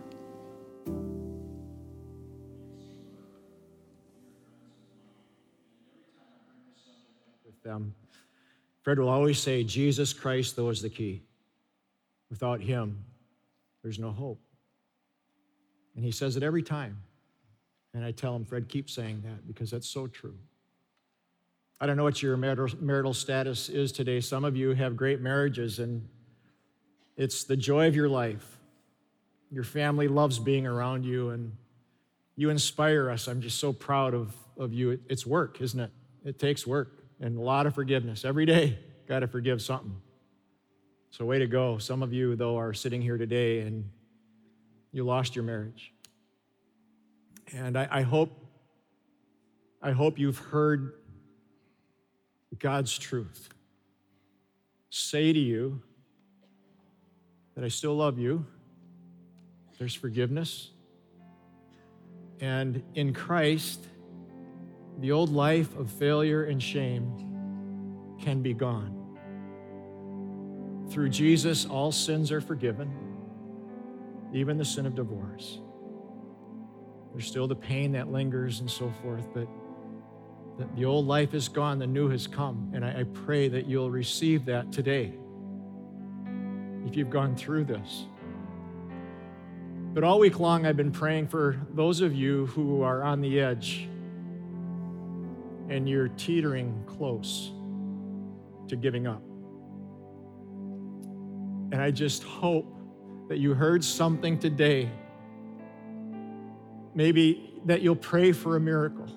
With 7.55 7.63
them, 7.63 7.95
Fred 8.83 8.99
will 8.99 9.09
always 9.09 9.39
say, 9.39 9.63
Jesus 9.63 10.13
Christ, 10.13 10.57
though, 10.57 10.71
is 10.71 10.83
the 10.83 10.91
key. 10.91 11.23
Without 12.31 12.61
Him, 12.61 13.05
there's 13.83 13.99
no 13.99 14.11
hope. 14.11 14.41
And 15.95 16.05
he 16.05 16.11
says 16.11 16.37
it 16.37 16.43
every 16.43 16.63
time. 16.63 17.01
And 17.93 18.05
I 18.05 18.11
tell 18.11 18.35
him, 18.35 18.45
Fred, 18.45 18.69
keep 18.69 18.91
saying 18.91 19.23
that 19.25 19.47
because 19.47 19.71
that's 19.71 19.89
so 19.89 20.09
true. 20.09 20.37
I 21.81 21.87
don't 21.87 21.97
know 21.97 22.03
what 22.03 22.23
your 22.23 22.37
marital, 22.37 23.15
status 23.15 23.69
is 23.69 23.93
today. 23.93 24.21
Some 24.21 24.45
of 24.45 24.57
you 24.57 24.71
have 24.71 24.97
great 24.97 25.21
marriages, 25.21 25.79
and 25.79 26.09
it's 27.17 27.45
the 27.45 27.57
joy 27.57 27.87
of 27.87 27.95
your 27.95 28.09
life. 28.09 28.59
Your 29.53 29.65
family 29.65 30.09
loves 30.09 30.41
being 30.41 30.67
around 30.67 31.05
you, 31.05 31.31
and 31.31 31.53
you 32.35 32.51
inspire 32.51 33.11
us. 33.11 33.29
I'm 33.29 33.41
just 33.41 33.61
so 33.61 33.73
proud 33.73 34.13
of, 34.15 34.35
of 34.59 34.73
you. 34.73 34.99
It's 35.09 35.25
work, 35.25 35.61
isn't 35.61 35.79
it? 35.79 35.91
It 36.25 36.41
takes 36.41 36.67
work 36.67 37.04
and 37.25 37.39
a 37.39 37.41
lot 37.41 37.65
of 37.67 37.75
forgiveness. 37.75 38.23
Every 38.23 38.45
day, 38.45 38.79
got 39.09 39.21
to 39.21 39.27
forgive 39.27 39.63
something. 39.63 39.97
So, 41.11 41.25
way 41.25 41.39
to 41.39 41.47
go. 41.47 41.79
Some 41.79 42.03
of 42.03 42.13
you, 42.13 42.37
though, 42.37 42.59
are 42.59 42.75
sitting 42.75 43.01
here 43.01 43.17
today 43.17 43.61
and 43.61 43.89
you 44.93 45.05
lost 45.05 45.35
your 45.35 45.43
marriage. 45.43 45.95
And 47.55 47.79
I, 47.79 47.89
I 47.91 48.03
hope, 48.03 48.31
I 49.81 49.93
hope 49.93 50.19
you've 50.19 50.37
heard 50.37 50.93
God's 52.59 52.97
truth. 52.99 53.49
Say 54.91 55.33
to 55.33 55.39
you 55.39 55.81
that 57.55 57.65
I 57.65 57.69
still 57.69 57.95
love 57.95 58.19
you. 58.19 58.45
There's 59.79 59.95
forgiveness. 59.95 60.71
And 62.41 62.83
in 62.95 63.15
Christ, 63.15 63.81
the 64.99 65.13
old 65.13 65.31
life 65.31 65.77
of 65.77 65.91
failure 65.91 66.45
and 66.45 66.63
shame 66.63 67.13
can 68.21 68.43
be 68.43 68.55
gone. 68.55 69.01
Through 70.91 71.09
Jesus, 71.11 71.67
all 71.67 71.91
sins 71.91 72.31
are 72.31 72.41
forgiven, 72.41 72.93
even 74.33 74.57
the 74.57 74.65
sin 74.65 74.87
of 74.87 74.95
divorce. 74.95 75.59
There's 77.13 77.27
still 77.27 77.47
the 77.47 77.57
pain 77.57 77.93
that 77.93 78.11
lingers 78.11 78.61
and 78.61 78.71
so 78.71 78.93
forth, 79.03 79.27
but 79.33 79.49
the, 80.77 80.85
old 80.85 81.07
life 81.07 81.35
is 81.35 81.49
gone, 81.49 81.79
the 81.79 81.87
new 81.87 82.09
has 82.11 82.27
come. 82.27 82.71
And 82.75 82.85
I 82.85 83.05
pray 83.05 83.49
that 83.49 83.67
you'll 83.67 83.91
receive 83.91 84.45
that 84.45 84.71
today 84.73 85.15
if 86.87 86.97
you've 86.97 87.11
gone 87.11 87.35
through 87.35 87.65
this. 87.65 88.07
But 89.95 90.05
all 90.05 90.19
week 90.19 90.41
long, 90.41 90.67
I've 90.67 90.77
been 90.77 90.93
praying 90.93 91.29
for 91.29 91.61
those 91.73 92.01
of 92.01 92.15
you 92.15 92.47
who 92.47 92.83
are 92.83 93.03
on 93.03 93.21
the 93.21 93.41
edge 93.41 93.89
and 95.69 95.89
you're 95.89 96.09
teetering 96.09 96.83
close 96.87 97.53
to 98.69 98.77
giving 98.77 99.07
up. 99.07 99.23
And 101.73 101.83
I 101.83 101.91
just 101.91 102.23
hope 102.23 102.73
that 103.29 103.39
you 103.39 103.55
heard 103.55 103.83
something 103.83 104.39
today. 104.39 104.91
Maybe 106.95 107.61
that 107.65 107.83
you'll 107.83 107.97
pray 107.97 108.33
for 108.33 108.57
a 108.57 108.61
miracle, 108.61 109.09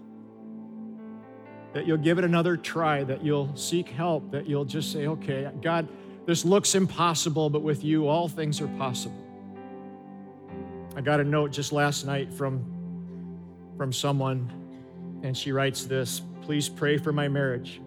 that 1.74 1.86
you'll 1.86 1.98
give 1.98 2.18
it 2.18 2.24
another 2.24 2.58
try, 2.58 3.04
that 3.04 3.24
you'll 3.24 3.56
seek 3.56 3.90
help, 3.90 4.32
that 4.32 4.48
you'll 4.48 4.66
just 4.66 4.92
say, 4.92 5.08
okay, 5.08 5.50
God, 5.62 5.88
this 6.26 6.46
looks 6.46 6.76
impossible, 6.76 7.50
but 7.50 7.62
with 7.62 7.84
you, 7.84 8.08
all 8.08 8.28
things 8.28 8.60
are 8.60 8.68
possible. 8.70 9.24
I 10.96 11.02
got 11.02 11.20
a 11.20 11.24
note 11.24 11.52
just 11.52 11.72
last 11.72 12.06
night 12.06 12.34
from, 12.34 12.66
from 13.78 13.94
someone, 13.94 14.52
and 15.24 15.38
she 15.38 15.52
writes 15.52 15.86
this 15.86 16.22
Please 16.48 16.70
pray 16.70 16.98
for 16.98 17.12
my 17.12 17.28
marriage. 17.28 17.82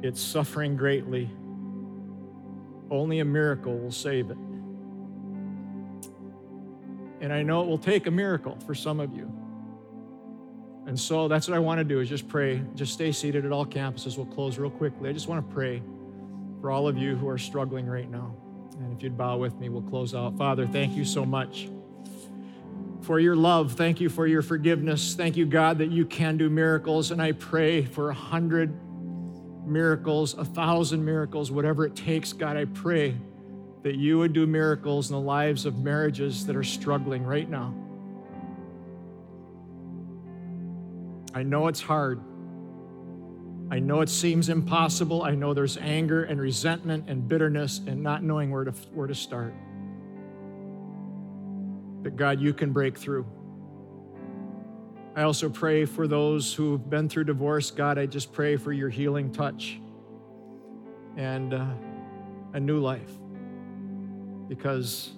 It's 0.00 0.22
suffering 0.22 0.74
greatly. 0.74 1.28
Only 2.90 3.18
a 3.18 3.26
miracle 3.26 3.76
will 3.76 3.92
save 3.92 4.30
it. 4.30 4.38
And 7.20 7.30
I 7.30 7.42
know 7.42 7.60
it 7.60 7.66
will 7.66 7.76
take 7.76 8.06
a 8.06 8.10
miracle 8.10 8.56
for 8.66 8.74
some 8.74 9.00
of 9.00 9.14
you. 9.14 9.30
And 10.86 10.98
so 10.98 11.28
that's 11.28 11.46
what 11.46 11.54
I 11.54 11.58
want 11.58 11.76
to 11.76 11.84
do 11.84 12.00
is 12.00 12.08
just 12.08 12.26
pray. 12.26 12.62
Just 12.74 12.94
stay 12.94 13.12
seated 13.12 13.44
at 13.44 13.52
all 13.52 13.66
campuses. 13.66 14.16
We'll 14.16 14.24
close 14.24 14.56
real 14.56 14.70
quickly. 14.70 15.10
I 15.10 15.12
just 15.12 15.28
want 15.28 15.46
to 15.46 15.54
pray 15.54 15.82
for 16.62 16.70
all 16.70 16.88
of 16.88 16.96
you 16.96 17.16
who 17.16 17.28
are 17.28 17.36
struggling 17.36 17.84
right 17.84 18.10
now. 18.10 18.34
And 18.80 18.96
if 18.96 19.02
you'd 19.02 19.18
bow 19.18 19.36
with 19.36 19.54
me, 19.56 19.68
we'll 19.68 19.82
close 19.82 20.14
out. 20.14 20.38
Father, 20.38 20.66
thank 20.66 20.96
you 20.96 21.04
so 21.04 21.26
much 21.26 21.68
for 23.08 23.18
your 23.18 23.36
love. 23.36 23.72
Thank 23.72 24.02
you 24.02 24.10
for 24.10 24.26
your 24.26 24.42
forgiveness. 24.42 25.14
Thank 25.14 25.34
you, 25.34 25.46
God, 25.46 25.78
that 25.78 25.90
you 25.90 26.04
can 26.04 26.36
do 26.36 26.50
miracles. 26.50 27.10
And 27.10 27.22
I 27.22 27.32
pray 27.32 27.82
for 27.82 28.10
a 28.10 28.14
hundred 28.14 28.70
miracles, 29.66 30.34
a 30.34 30.44
thousand 30.44 31.02
miracles, 31.02 31.50
whatever 31.50 31.86
it 31.86 31.96
takes. 31.96 32.34
God, 32.34 32.58
I 32.58 32.66
pray 32.66 33.16
that 33.82 33.94
you 33.94 34.18
would 34.18 34.34
do 34.34 34.46
miracles 34.46 35.08
in 35.08 35.14
the 35.14 35.22
lives 35.22 35.64
of 35.64 35.78
marriages 35.78 36.44
that 36.44 36.54
are 36.54 36.62
struggling 36.62 37.24
right 37.24 37.48
now. 37.48 37.74
I 41.32 41.44
know 41.44 41.68
it's 41.68 41.80
hard. 41.80 42.20
I 43.70 43.78
know 43.78 44.02
it 44.02 44.10
seems 44.10 44.50
impossible. 44.50 45.22
I 45.22 45.34
know 45.34 45.54
there's 45.54 45.78
anger 45.78 46.24
and 46.24 46.38
resentment 46.38 47.08
and 47.08 47.26
bitterness 47.26 47.80
and 47.86 48.02
not 48.02 48.22
knowing 48.22 48.50
where 48.50 48.64
to, 48.64 48.72
where 48.92 49.06
to 49.06 49.14
start 49.14 49.54
that 52.02 52.16
God, 52.16 52.40
you 52.40 52.52
can 52.52 52.72
break 52.72 52.96
through. 52.96 53.26
I 55.16 55.22
also 55.22 55.48
pray 55.48 55.84
for 55.84 56.06
those 56.06 56.54
who've 56.54 56.88
been 56.88 57.08
through 57.08 57.24
divorce. 57.24 57.70
God, 57.70 57.98
I 57.98 58.06
just 58.06 58.32
pray 58.32 58.56
for 58.56 58.72
your 58.72 58.88
healing 58.88 59.32
touch 59.32 59.80
and 61.16 61.54
uh, 61.54 61.66
a 62.52 62.60
new 62.60 62.78
life 62.78 63.10
because 64.48 65.10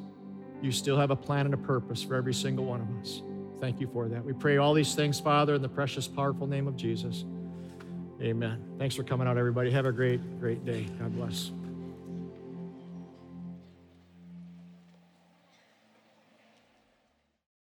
you 0.62 0.72
still 0.72 0.97
have 0.97 1.11
a 1.11 1.16
plan 1.16 1.45
and 1.47 1.55
a 1.55 1.59
purpose 1.59 2.03
for 2.03 2.14
every 2.14 2.35
single 2.35 2.64
one 2.64 2.81
of 2.81 2.89
us. 3.01 3.22
Thank 3.61 3.81
you 3.81 3.89
for 3.93 4.09
that. 4.09 4.24
We 4.24 4.33
pray 4.33 4.57
all 4.57 4.72
these 4.72 4.95
things, 4.95 5.20
Father, 5.20 5.55
in 5.55 5.62
the 5.62 5.68
precious, 5.68 6.09
powerful 6.09 6.47
name 6.47 6.66
of 6.66 6.76
Jesus. 6.76 7.24
Amen. 8.22 8.62
Thanks 8.78 8.95
for 8.95 9.03
coming 9.03 9.26
out, 9.26 9.37
everybody. 9.37 9.70
Have 9.70 9.87
a 9.87 9.93
great, 9.93 10.41
great 10.41 10.64
day. 10.64 10.87
God 10.99 11.14
bless. 11.14 11.53